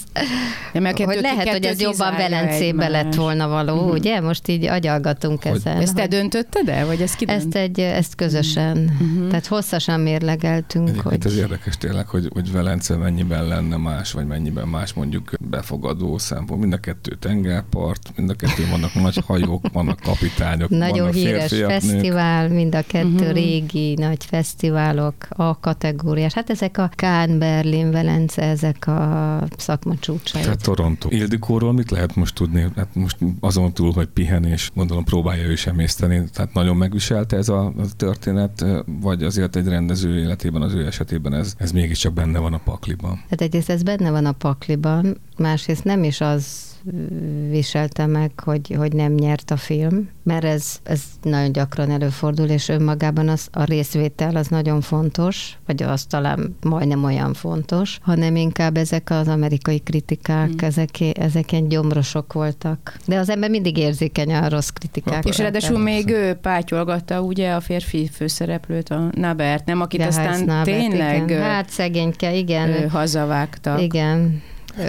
De 0.72 0.80
mert 0.80 1.02
hogy 1.02 1.18
lehet, 1.20 1.48
hogy 1.48 1.64
ez 1.64 1.80
jobban 1.80 2.16
Velencébe 2.16 2.88
lett 2.88 3.14
volna 3.14 3.48
való, 3.48 3.74
uh-huh. 3.74 3.92
ugye? 3.92 4.20
Most 4.20 4.48
így 4.48 4.66
agyalgatunk 4.66 5.42
hogy 5.42 5.52
ezen. 5.56 5.80
Ezt 5.80 5.94
te 5.94 6.06
döntötted 6.06 6.68
el, 6.68 6.86
vagy 6.86 7.00
ezt 7.00 7.16
ki 7.16 7.24
Ezt, 7.28 7.54
egy, 7.54 7.80
ezt 7.80 8.14
közösen. 8.14 8.78
Uh-huh 9.00 9.21
Uh-huh. 9.22 9.40
Tehát 9.40 9.46
hosszasan 9.46 10.00
mérlegeltünk. 10.00 10.88
Egyébként 10.88 11.22
hogy... 11.22 11.32
ez 11.32 11.38
érdekes 11.38 11.76
tényleg, 11.76 12.06
hogy, 12.06 12.28
hogy 12.32 12.52
Velence 12.52 12.96
mennyiben 12.96 13.46
lenne 13.46 13.76
más, 13.76 14.12
vagy 14.12 14.26
mennyiben 14.26 14.68
más 14.68 14.92
mondjuk 14.92 15.30
befogadó 15.40 16.18
szempont. 16.18 16.60
Mind 16.60 16.72
a 16.72 16.76
kettő 16.76 17.14
tengerpart, 17.14 18.12
mind 18.16 18.30
a 18.30 18.34
kettő 18.34 18.66
vannak 18.70 18.94
nagy 18.94 19.22
hajók, 19.26 19.64
vannak 19.72 20.00
kapitányok, 20.00 20.68
Nagyon 20.68 20.98
vannak 20.98 21.14
híres 21.14 21.54
fesztivál, 21.54 22.46
nők. 22.46 22.56
mind 22.56 22.74
a 22.74 22.82
kettő 22.86 23.08
uh-huh. 23.08 23.32
régi 23.32 23.94
nagy 23.94 24.24
fesztiválok, 24.24 25.14
a 25.28 25.60
kategóriás. 25.60 26.32
Hát 26.32 26.50
ezek 26.50 26.78
a 26.78 26.90
Kán, 26.94 27.38
Berlin, 27.38 27.90
Velence, 27.90 28.42
ezek 28.42 28.86
a 28.86 29.46
szakma 29.56 29.94
csúcsai. 30.00 30.42
Tehát 30.42 30.62
Toronto. 30.62 31.08
Ildikóról 31.10 31.72
mit 31.72 31.90
lehet 31.90 32.16
most 32.16 32.34
tudni? 32.34 32.66
Hát 32.76 32.88
most 32.92 33.16
azon 33.40 33.72
túl, 33.72 33.92
hogy 33.92 34.06
pihenés, 34.06 34.70
gondolom 34.74 35.04
próbálja 35.04 35.44
ő 35.44 35.54
sem 35.54 35.78
észteni. 35.78 36.22
Tehát 36.32 36.54
nagyon 36.54 36.76
megviselte 36.76 37.36
ez 37.36 37.48
a, 37.48 37.64
a 37.66 37.72
történet, 37.96 38.64
vagy 39.00 39.11
vagy 39.16 39.22
azért 39.22 39.56
egy 39.56 39.68
rendező 39.68 40.18
életében, 40.18 40.62
az 40.62 40.74
ő 40.74 40.86
esetében 40.86 41.34
ez, 41.34 41.54
ez 41.58 41.72
mégiscsak 41.72 42.12
benne 42.12 42.38
van 42.38 42.52
a 42.52 42.58
pakliban? 42.58 43.24
Hát 43.30 43.40
egyrészt 43.40 43.70
ez 43.70 43.82
benne 43.82 44.10
van 44.10 44.26
a 44.26 44.32
pakliban, 44.32 45.20
másrészt 45.36 45.84
nem 45.84 46.04
is 46.04 46.20
az 46.20 46.71
viselte 47.50 48.06
meg, 48.06 48.40
hogy, 48.40 48.74
hogy 48.76 48.92
nem 48.92 49.12
nyert 49.12 49.50
a 49.50 49.56
film, 49.56 50.08
mert 50.22 50.44
ez, 50.44 50.78
ez 50.82 51.02
nagyon 51.22 51.52
gyakran 51.52 51.90
előfordul, 51.90 52.46
és 52.46 52.68
önmagában 52.68 53.28
az, 53.28 53.48
a 53.52 53.64
részvétel 53.64 54.36
az 54.36 54.46
nagyon 54.46 54.80
fontos, 54.80 55.58
vagy 55.66 55.82
az 55.82 56.04
talán 56.04 56.56
majdnem 56.62 57.04
olyan 57.04 57.34
fontos, 57.34 57.98
hanem 58.02 58.36
inkább 58.36 58.76
ezek 58.76 59.10
az 59.10 59.28
amerikai 59.28 59.78
kritikák, 59.78 60.48
hmm. 60.48 60.68
ezek, 60.68 61.00
ezek 61.18 61.52
ilyen 61.52 61.68
gyomrosok 61.68 62.32
voltak. 62.32 62.96
De 63.06 63.18
az 63.18 63.28
ember 63.28 63.50
mindig 63.50 63.76
érzékeny 63.76 64.34
a 64.34 64.48
rossz 64.48 64.68
kritikák. 64.68 65.24
És 65.24 65.38
ráadásul 65.38 65.78
még 65.78 66.08
ő 66.08 66.34
pátyolgatta 66.34 67.20
ugye 67.20 67.52
a 67.52 67.60
férfi 67.60 68.08
főszereplőt, 68.12 68.88
a 68.88 69.10
Nabert, 69.14 69.66
nem? 69.66 69.80
Akit 69.80 70.00
De 70.00 70.06
aztán 70.06 70.44
Nabert, 70.44 70.64
tényleg... 70.64 71.22
Igen. 71.22 71.42
Hát 71.42 71.68
szegényke, 71.68 72.34
igen. 72.34 72.90
Hazavágtak. 72.90 73.80
Igen. 73.80 74.42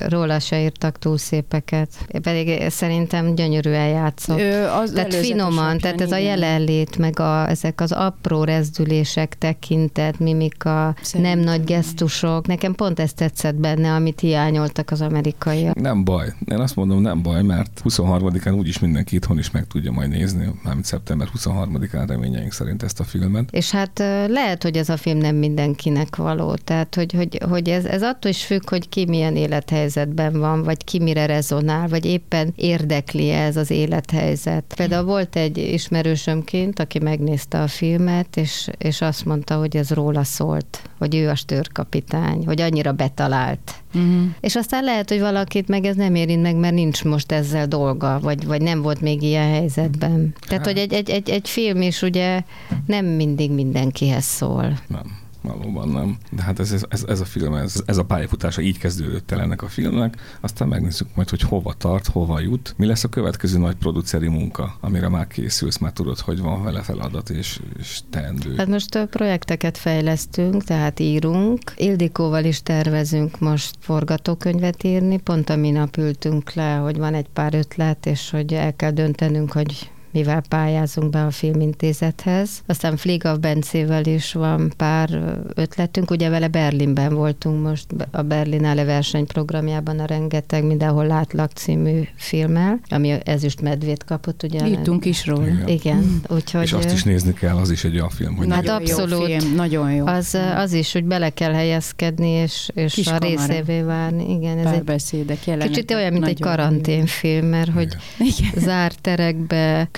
Róla 0.08 0.40
se 0.40 0.62
írtak 0.62 1.00
túl 1.00 1.18
szépeket. 1.18 1.90
Pedig 2.22 2.70
szerintem 2.70 3.36
gyönyörűen 3.36 3.88
játszott. 3.88 4.40
Ő 4.40 4.68
az 4.68 4.92
tehát 4.92 5.16
finoman, 5.16 5.78
tehát 5.78 6.02
ez 6.02 6.08
igen. 6.08 6.20
a 6.20 6.22
jelenlét, 6.22 6.98
meg 6.98 7.20
a, 7.20 7.50
ezek 7.50 7.82
az 7.82 7.92
apró 7.92 8.44
rezdülések, 8.44 9.38
tekintet, 9.38 10.20
mimika, 10.20 10.96
szerintem. 11.02 11.38
nem 11.38 11.46
nagy 11.46 11.64
gesztusok. 11.64 12.48
Nekem 12.48 12.76
pont 12.76 13.00
ezt 13.00 13.16
tetszett 13.16 13.56
benne, 13.56 13.94
amit 13.94 14.20
hiányoltak 14.20 14.92
az 14.92 15.02
amerikaiak. 15.02 15.76
Nem 15.76 16.04
baj. 16.04 16.34
Én 16.52 16.60
azt 16.60 16.76
mondom, 16.76 17.02
nem 17.02 17.22
baj, 17.22 17.44
mert 17.44 17.82
23-án 17.84 18.58
úgyis 18.58 18.80
mindenki 18.80 19.16
itthon 19.16 19.38
is 19.38 19.52
meg 19.52 19.68
tudja 19.68 19.92
majd 19.92 20.10
nézni, 20.10 20.50
mármint 20.64 20.86
szeptember 20.86 21.28
23-án 21.38 22.04
reményeink 22.08 22.52
szerint 22.52 22.84
ezt 22.84 23.00
a 23.00 23.04
filmet. 23.04 23.52
És 23.52 23.72
hát 23.72 24.00
lehet, 24.28 24.64
hogy 24.64 24.78
ez 24.78 24.90
a 24.90 24.98
film 24.98 25.18
nem 25.18 25.36
mindenkinek 25.36 26.16
való. 26.16 26.56
Tehát, 26.56 26.96
hogy, 26.96 27.14
hogy, 27.14 27.38
hogy 27.50 27.70
ez, 27.70 27.86
ez 27.86 28.04
attól 28.04 28.32
is 28.32 28.46
függ, 28.46 28.70
hogy 28.70 28.90
ki 28.90 29.06
milyen 29.06 29.36
élet 29.36 29.70
élethelyzetben 29.74 30.40
van, 30.40 30.64
vagy 30.64 30.84
ki 30.84 31.00
mire 31.00 31.26
rezonál, 31.26 31.88
vagy 31.88 32.06
éppen 32.06 32.54
érdekli 32.56 33.30
ez 33.30 33.58
az 33.58 33.72
élethelyzet. 33.72 34.74
Például 34.76 35.06
volt 35.06 35.36
egy 35.36 35.58
ismerősömként, 35.58 36.80
aki 36.80 37.00
megnézte 37.00 37.62
a 37.62 37.68
filmet, 37.68 38.38
és, 38.38 38.70
és 38.78 39.02
azt 39.02 39.26
mondta, 39.26 39.58
hogy 39.58 39.78
ez 39.78 39.92
róla 39.92 40.24
szólt, 40.24 40.82
hogy 40.98 41.16
ő 41.16 41.30
a 41.30 41.36
stőrkapitány, 41.36 42.46
hogy 42.46 42.62
annyira 42.62 42.92
betalált. 42.92 43.74
Uh-huh. 43.94 44.24
És 44.40 44.56
aztán 44.56 44.84
lehet, 44.84 45.10
hogy 45.10 45.20
valakit 45.20 45.68
meg 45.68 45.86
ez 45.86 45.96
nem 45.96 46.16
érint 46.16 46.42
meg, 46.42 46.56
mert 46.56 46.74
nincs 46.74 47.04
most 47.04 47.32
ezzel 47.32 47.68
dolga, 47.68 48.20
vagy, 48.20 48.46
vagy 48.46 48.62
nem 48.62 48.82
volt 48.82 49.02
még 49.02 49.22
ilyen 49.22 49.50
helyzetben. 49.50 50.36
Tehát, 50.48 50.66
hogy 50.66 50.78
egy, 50.78 50.94
egy, 50.94 51.10
egy, 51.10 51.30
egy 51.30 51.50
film 51.50 51.82
is 51.82 52.02
ugye 52.02 52.42
nem 52.86 53.06
mindig 53.06 53.52
mindenkihez 53.52 54.26
szól. 54.26 54.80
Nem 54.88 55.23
valóban 55.44 55.90
nem. 55.90 56.18
De 56.32 56.42
hát 56.42 56.60
ez, 56.60 56.86
ez, 56.90 57.04
ez 57.08 57.20
a 57.20 57.26
film, 57.26 57.54
ez, 57.54 57.84
ez 57.86 57.98
a 57.98 58.04
pályafutása 58.04 58.62
így 58.62 58.78
kezdődött 58.78 59.32
el 59.32 59.42
ennek 59.42 59.62
a 59.62 59.68
filmnek, 59.68 60.38
aztán 60.42 60.68
megnézzük 60.68 61.16
majd, 61.16 61.30
hogy 61.30 61.42
hova 61.42 61.74
tart, 61.74 62.08
hova 62.08 62.40
jut. 62.40 62.74
Mi 62.78 62.86
lesz 62.86 63.04
a 63.04 63.10
következő 63.10 63.58
nagy 63.58 63.76
produceri 63.76 64.28
munka, 64.28 64.78
amire 64.80 65.10
már 65.10 65.28
készülsz, 65.28 65.78
már 65.78 65.92
tudod, 65.92 66.20
hogy 66.20 66.40
van 66.40 66.64
vele 66.64 66.82
feladat 66.82 67.30
és, 67.30 67.60
és 67.80 68.00
teendő. 68.10 68.56
Hát 68.56 68.68
most 68.68 69.06
projekteket 69.06 69.78
fejlesztünk, 69.78 70.64
tehát 70.64 71.00
írunk. 71.00 71.60
Ildikóval 71.76 72.44
is 72.44 72.62
tervezünk 72.62 73.40
most 73.40 73.76
forgatókönyvet 73.80 74.84
írni. 74.84 75.18
Pont 75.18 75.50
a 75.50 75.56
minap 75.56 75.98
ültünk 75.98 76.54
le, 76.54 76.76
hogy 76.76 76.98
van 76.98 77.14
egy 77.14 77.28
pár 77.34 77.54
ötlet, 77.54 78.06
és 78.06 78.30
hogy 78.30 78.54
el 78.54 78.76
kell 78.76 78.92
döntenünk, 78.92 79.52
hogy 79.52 79.92
mivel 80.14 80.42
pályázunk 80.50 81.10
be 81.10 81.26
a 81.26 81.32
filmintézethez. 81.32 82.50
Aztán 82.66 82.98
Fligav 82.98 83.40
Bencével 83.40 84.06
is 84.06 84.34
van 84.34 84.74
pár 84.78 85.36
ötletünk, 85.56 86.12
ugye 86.12 86.30
vele 86.30 86.48
Berlinben 86.48 87.14
voltunk 87.14 87.64
most 87.64 87.86
a 88.12 88.22
Berlinale 88.22 88.84
versenyprogramjában 88.84 90.00
a 90.00 90.06
Rengeteg 90.06 90.64
Mindenhol 90.64 91.06
Látlak 91.08 91.52
című 91.52 92.02
filmmel, 92.16 92.80
ami 92.90 93.16
ezüst 93.24 93.62
medvét 93.62 94.04
kapott, 94.04 94.44
ugye. 94.44 94.68
Írtunk 94.68 95.06
is 95.06 95.26
róla. 95.26 95.48
Igen. 95.48 95.68
Igen. 95.68 96.22
Úgyhogy, 96.30 96.64
és 96.64 96.74
azt 96.74 96.94
is 96.94 97.04
nézni 97.04 97.34
kell, 97.34 97.56
az 97.56 97.72
is 97.72 97.84
egy 97.84 97.94
olyan 97.94 98.10
film, 98.10 98.36
hogy 98.36 98.48
hát 98.50 98.68
abszolút. 98.68 99.30
Jó 99.30 99.38
film, 99.38 99.56
nagyon 99.56 99.92
jó. 99.92 100.06
Az, 100.06 100.38
az 100.56 100.74
is, 100.74 100.94
hogy 100.94 101.04
bele 101.04 101.30
kell 101.30 101.54
helyezkedni, 101.54 102.30
és, 102.30 102.70
és 102.74 102.94
Kis 102.94 103.08
a 103.08 103.18
részévé 103.18 103.82
válni. 103.82 104.32
Igen, 104.34 104.58
ez 104.58 104.74
egy 104.74 104.84
beszédek 104.84 105.40
Kicsit 105.60 105.92
olyan, 105.92 106.12
mint 106.12 106.28
egy 106.28 106.40
karanténfilm, 106.40 107.46
mert 107.46 107.72
hogy 107.72 107.88
Igen. 108.20 108.52
zárt 108.56 109.08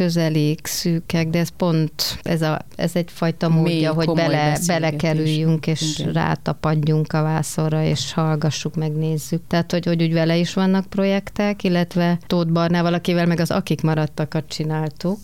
közelik, 0.05 0.67
szűkek, 0.67 1.29
de 1.29 1.39
ez 1.39 1.49
pont, 1.57 2.19
ez, 2.21 2.41
a, 2.41 2.59
ez 2.75 2.95
egyfajta 2.95 3.49
módja, 3.49 3.93
Mély, 3.93 4.05
hogy 4.05 4.15
bele, 4.15 4.57
belekerüljünk, 4.67 5.67
és 5.67 5.99
Igen. 5.99 6.13
rátapadjunk 6.13 7.13
a 7.13 7.21
vászorra, 7.21 7.83
és 7.83 8.13
hallgassuk, 8.13 8.75
megnézzük. 8.75 9.41
Tehát, 9.47 9.71
hogy, 9.71 9.85
hogy 9.85 10.03
úgy 10.03 10.13
vele 10.13 10.37
is 10.37 10.53
vannak 10.53 10.85
projektek, 10.85 11.63
illetve 11.63 12.17
Tóth 12.27 12.51
Barnával, 12.51 12.93
akivel 12.93 13.25
meg 13.25 13.39
az 13.39 13.51
Akik 13.51 13.81
maradtakat 13.81 14.47
csináltuk, 14.47 15.19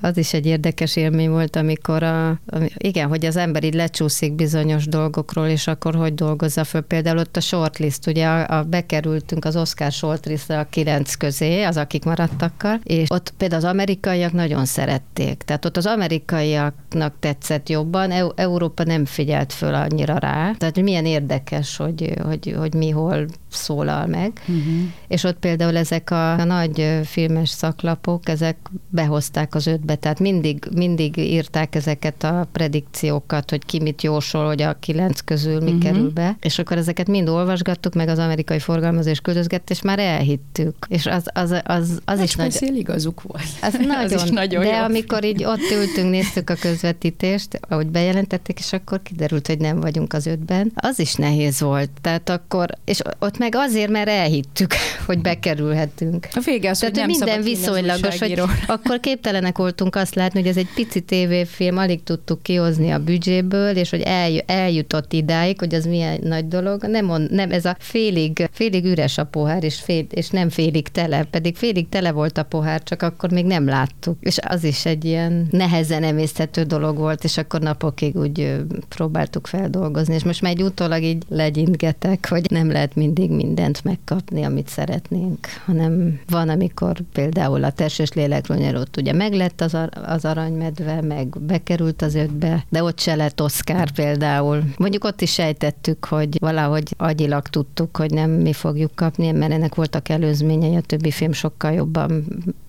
az 0.00 0.16
is 0.16 0.32
egy 0.32 0.46
érdekes 0.46 0.96
élmény 0.96 1.30
volt, 1.30 1.56
amikor 1.56 2.02
a, 2.02 2.40
igen, 2.76 3.08
hogy 3.08 3.24
az 3.24 3.36
ember 3.36 3.64
így 3.64 3.74
lecsúszik 3.74 4.32
bizonyos 4.32 4.86
dolgokról, 4.86 5.46
és 5.46 5.66
akkor 5.66 5.94
hogy 5.94 6.14
dolgozza 6.14 6.64
föl. 6.64 6.80
Például 6.80 7.18
ott 7.18 7.36
a 7.36 7.40
shortlist, 7.40 8.06
ugye 8.06 8.26
a, 8.26 8.58
a 8.58 8.62
bekerültünk 8.62 9.44
az 9.44 9.56
Oscar 9.56 9.92
shortlistre 9.92 10.58
a 10.58 10.66
kilenc 10.70 11.14
közé, 11.14 11.62
az 11.62 11.76
akik 11.76 12.04
maradtakkal, 12.04 12.80
és 12.82 13.10
ott 13.10 13.34
például 13.36 13.64
az 13.64 13.70
amerikaiak 13.70 14.32
nagyon 14.32 14.64
szerették. 14.64 15.42
Tehát 15.42 15.64
ott 15.64 15.76
az 15.76 15.86
amerikaiaknak 15.86 17.14
tetszett 17.20 17.68
jobban, 17.68 18.10
e- 18.10 18.32
Európa 18.34 18.84
nem 18.84 19.04
figyelt 19.04 19.52
föl 19.52 19.74
annyira 19.74 20.18
rá. 20.18 20.52
Tehát 20.58 20.80
milyen 20.80 21.06
érdekes, 21.06 21.76
hogy, 21.76 22.12
hogy, 22.24 22.54
hogy 22.58 22.74
mi 22.74 22.90
hol 22.90 23.26
szólal 23.50 24.06
meg. 24.06 24.32
Uh-huh. 24.40 24.64
És 25.08 25.24
ott 25.24 25.38
például 25.38 25.76
ezek 25.76 26.10
a, 26.10 26.32
a 26.32 26.44
nagy 26.44 27.00
filmes 27.04 27.48
szaklapok, 27.48 28.28
ezek 28.28 28.56
behozták 28.88 29.54
az 29.54 29.66
tehát 29.98 30.20
mindig, 30.20 30.68
mindig 30.74 31.16
írták 31.16 31.74
ezeket 31.74 32.24
a 32.24 32.48
predikciókat, 32.52 33.50
hogy 33.50 33.64
ki 33.64 33.80
mit 33.80 34.02
jósol, 34.02 34.46
hogy 34.46 34.62
a 34.62 34.76
kilenc 34.80 35.20
közül 35.20 35.60
mi 35.60 35.72
uh-huh. 35.72 35.82
kerül 35.82 36.10
be, 36.10 36.36
és 36.40 36.58
akkor 36.58 36.76
ezeket 36.76 37.08
mind 37.08 37.28
olvasgattuk, 37.28 37.94
meg 37.94 38.08
az 38.08 38.18
amerikai 38.18 38.58
forgalmazás 38.58 39.20
küldözgett, 39.20 39.70
és 39.70 39.82
már 39.82 39.98
elhittük. 39.98 40.74
És 40.88 41.06
az, 41.06 41.24
az, 41.32 41.60
az, 41.64 42.00
az 42.04 42.20
is 42.20 42.34
nagy... 42.34 42.72
igazuk 42.74 43.22
volt. 43.22 43.44
Az 43.62 43.72
nagyon, 43.72 44.04
az 44.14 44.24
is 44.24 44.30
nagyon 44.30 44.62
de 44.62 44.76
jó. 44.76 44.82
amikor 44.82 45.24
így 45.24 45.44
ott 45.44 45.70
ültünk, 45.72 46.10
néztük 46.10 46.50
a 46.50 46.54
közvetítést, 46.54 47.60
ahogy 47.68 47.86
bejelentették, 47.86 48.58
és 48.58 48.72
akkor 48.72 49.02
kiderült, 49.02 49.46
hogy 49.46 49.58
nem 49.58 49.80
vagyunk 49.80 50.12
az 50.12 50.26
ötben, 50.26 50.72
az 50.74 50.98
is 50.98 51.14
nehéz 51.14 51.60
volt. 51.60 51.90
Tehát 52.00 52.30
akkor, 52.30 52.68
és 52.84 53.00
ott 53.18 53.38
meg 53.38 53.54
azért, 53.54 53.90
mert 53.90 54.08
elhittük, 54.08 54.74
hogy 55.06 55.18
bekerülhetünk. 55.18 56.28
A 56.32 56.40
vége 56.44 56.70
az, 56.70 56.78
Tehát, 56.78 56.98
hogy 56.98 57.06
nem 57.06 57.16
minden 57.18 57.42
viszonylagos, 57.42 58.18
hogy 58.18 58.42
akkor 58.66 59.00
képtelenek 59.00 59.58
voltunk 59.76 60.04
azt 60.04 60.14
látni, 60.14 60.40
hogy 60.40 60.48
ez 60.48 60.56
egy 60.56 60.68
pici 60.74 61.00
tévéfilm, 61.00 61.76
alig 61.76 62.02
tudtuk 62.02 62.42
kihozni 62.42 62.90
a 62.90 62.98
büdzséből, 62.98 63.76
és 63.76 63.90
hogy 63.90 64.02
eljutott 64.46 65.12
idáig, 65.12 65.58
hogy 65.58 65.74
az 65.74 65.86
milyen 65.86 66.18
nagy 66.22 66.48
dolog. 66.48 66.84
Nem, 66.86 67.26
nem 67.30 67.50
ez 67.50 67.64
a 67.64 67.76
félig, 67.78 68.48
félig 68.52 68.84
üres 68.84 69.18
a 69.18 69.24
pohár, 69.24 69.64
és, 69.64 69.80
fél, 69.80 70.06
és 70.10 70.30
nem 70.30 70.48
félig 70.48 70.88
tele, 70.88 71.24
pedig 71.24 71.56
félig 71.56 71.88
tele 71.88 72.12
volt 72.12 72.38
a 72.38 72.42
pohár, 72.42 72.82
csak 72.82 73.02
akkor 73.02 73.30
még 73.30 73.44
nem 73.44 73.66
láttuk. 73.66 74.16
És 74.20 74.38
az 74.48 74.64
is 74.64 74.86
egy 74.86 75.04
ilyen 75.04 75.48
nehezen 75.50 76.02
emészthető 76.02 76.62
dolog 76.62 76.96
volt, 76.96 77.24
és 77.24 77.36
akkor 77.36 77.60
napokig 77.60 78.16
úgy 78.16 78.56
próbáltuk 78.88 79.46
feldolgozni, 79.46 80.14
és 80.14 80.24
most 80.24 80.42
már 80.42 80.52
egy 80.52 80.62
utólag 80.62 81.02
így 81.02 81.22
legyintgetek, 81.28 82.26
hogy 82.28 82.46
nem 82.50 82.70
lehet 82.70 82.94
mindig 82.94 83.30
mindent 83.30 83.84
megkapni, 83.84 84.42
amit 84.42 84.68
szeretnénk, 84.68 85.46
hanem 85.64 86.20
van, 86.28 86.48
amikor 86.48 86.96
például 87.12 87.64
a 87.64 87.70
testes 87.70 88.12
lélekről 88.12 88.84
ugye 88.96 89.12
meg 89.12 89.32
lett 89.32 89.60
az, 89.66 89.74
ar- 89.74 89.96
az 90.06 90.24
aranymedve, 90.24 91.00
meg 91.00 91.28
bekerült 91.40 92.02
az 92.02 92.14
ötbe, 92.14 92.64
de 92.68 92.82
ott 92.82 92.98
se 92.98 93.14
lett 93.14 93.42
Oscar 93.42 93.90
például. 93.90 94.62
Mondjuk 94.76 95.04
ott 95.04 95.20
is 95.20 95.32
sejtettük, 95.32 96.04
hogy 96.04 96.38
valahogy 96.40 96.94
agyilag 96.96 97.48
tudtuk, 97.48 97.96
hogy 97.96 98.10
nem 98.10 98.30
mi 98.30 98.52
fogjuk 98.52 98.94
kapni, 98.94 99.30
mert 99.30 99.52
ennek 99.52 99.74
voltak 99.74 100.08
előzményei, 100.08 100.76
a 100.76 100.80
többi 100.80 101.10
film 101.10 101.32
sokkal 101.32 101.72
jobban 101.72 102.24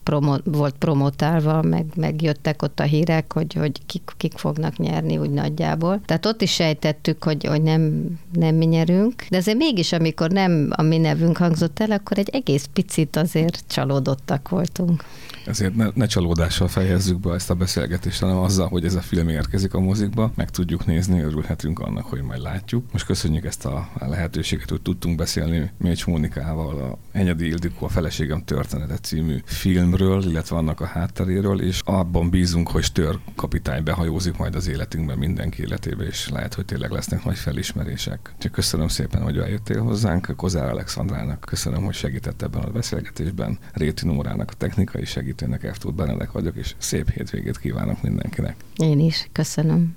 promo, 0.08 0.36
volt 0.44 0.76
promotálva, 0.80 1.62
meg, 1.62 1.86
meg 1.96 2.22
jöttek 2.22 2.62
ott 2.62 2.80
a 2.80 2.84
hírek, 2.84 3.34
hogy, 3.34 3.54
hogy 3.54 3.86
kik, 3.86 4.12
kik 4.18 4.34
fognak 4.38 4.78
nyerni 4.78 5.18
úgy 5.18 5.30
nagyjából. 5.30 6.02
Tehát 6.06 6.26
ott 6.26 6.42
is 6.42 6.54
sejtettük, 6.54 7.24
hogy, 7.24 7.46
hogy 7.46 7.62
nem, 7.62 8.06
nem 8.34 8.56
mi 8.56 8.66
nyerünk, 8.66 9.24
de 9.30 9.38
azért 9.38 9.58
mégis, 9.58 9.92
amikor 9.92 10.30
nem 10.32 10.68
a 10.76 10.82
mi 10.82 10.98
nevünk 10.98 11.38
hangzott 11.38 11.80
el, 11.80 11.92
akkor 11.92 12.18
egy 12.18 12.30
egész 12.30 12.70
picit 12.74 13.16
azért 13.16 13.64
csalódottak 13.68 14.50
voltunk. 14.50 15.04
Ezért 15.46 15.76
ne, 15.76 15.88
ne 15.94 16.06
csalódással 16.06 16.68
fejezzük 16.88 17.20
be 17.20 17.34
ezt 17.34 17.50
a 17.50 17.56
beszélgetést, 17.56 18.20
hanem 18.20 18.38
azzal, 18.38 18.68
hogy 18.68 18.86
ez 18.86 18.96
a 18.96 19.02
film 19.02 19.30
érkezik 19.30 19.74
a 19.74 19.80
mozikba, 19.80 20.32
meg 20.36 20.50
tudjuk 20.50 20.86
nézni, 20.86 21.22
örülhetünk 21.22 21.80
annak, 21.80 22.06
hogy 22.06 22.22
majd 22.22 22.42
látjuk. 22.42 22.92
Most 22.92 23.06
köszönjük 23.06 23.46
ezt 23.46 23.66
a 23.66 23.90
lehetőséget, 24.00 24.70
hogy 24.70 24.82
tudtunk 24.82 25.18
beszélni 25.18 25.72
Mécs 25.78 26.06
Mónikával, 26.06 26.82
a 26.82 26.98
Enyedi 27.12 27.48
Ildikó, 27.48 27.86
a 27.86 27.90
Feleségem 27.90 28.44
története 28.44 28.98
című 28.98 29.38
filmről, 29.46 30.24
illetve 30.24 30.56
annak 30.56 30.82
a 30.82 30.86
hátteréről, 30.86 31.62
és 31.62 31.82
abban 31.86 32.30
bízunk, 32.30 32.70
hogy 32.70 32.84
Stör 32.84 33.20
kapitány 33.36 33.84
behajózik 33.84 34.38
majd 34.38 34.56
az 34.56 34.68
életünkben 34.68 35.18
mindenki 35.18 35.62
életébe, 35.62 36.04
és 36.04 36.30
lehet, 36.30 36.54
hogy 36.54 36.66
tényleg 36.66 36.92
lesznek 36.92 37.24
nagy 37.24 37.38
felismerések. 37.38 38.34
Csak 38.38 38.52
köszönöm 38.52 38.88
szépen, 38.88 39.22
hogy 39.22 39.38
eljöttél 39.38 39.82
hozzánk. 39.82 40.34
Kozár 40.36 40.70
Alexandrának 40.70 41.40
köszönöm, 41.40 41.84
hogy 41.84 41.94
segített 41.94 42.42
ebben 42.42 42.62
a 42.62 42.72
beszélgetésben. 42.72 43.58
Réti 43.74 44.06
Nórának, 44.06 44.52
a 44.52 44.58
technikai 44.58 45.06
segítőnek, 45.06 45.64
Ertúr 45.64 45.94
Benedek 45.94 46.32
vagyok, 46.32 46.56
és 46.56 46.76
szép 46.78 47.10
hétvégét 47.10 47.58
kívánok 47.58 48.02
mindenkinek. 48.02 48.56
Én 48.76 49.00
is, 49.00 49.30
köszönöm. 49.32 49.94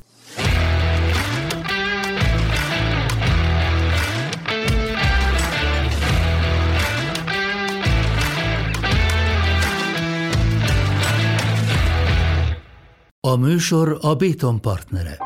A 13.21 13.37
műsor 13.37 13.99
a 14.01 14.15
Béton 14.15 14.61
partnere. 14.61 15.19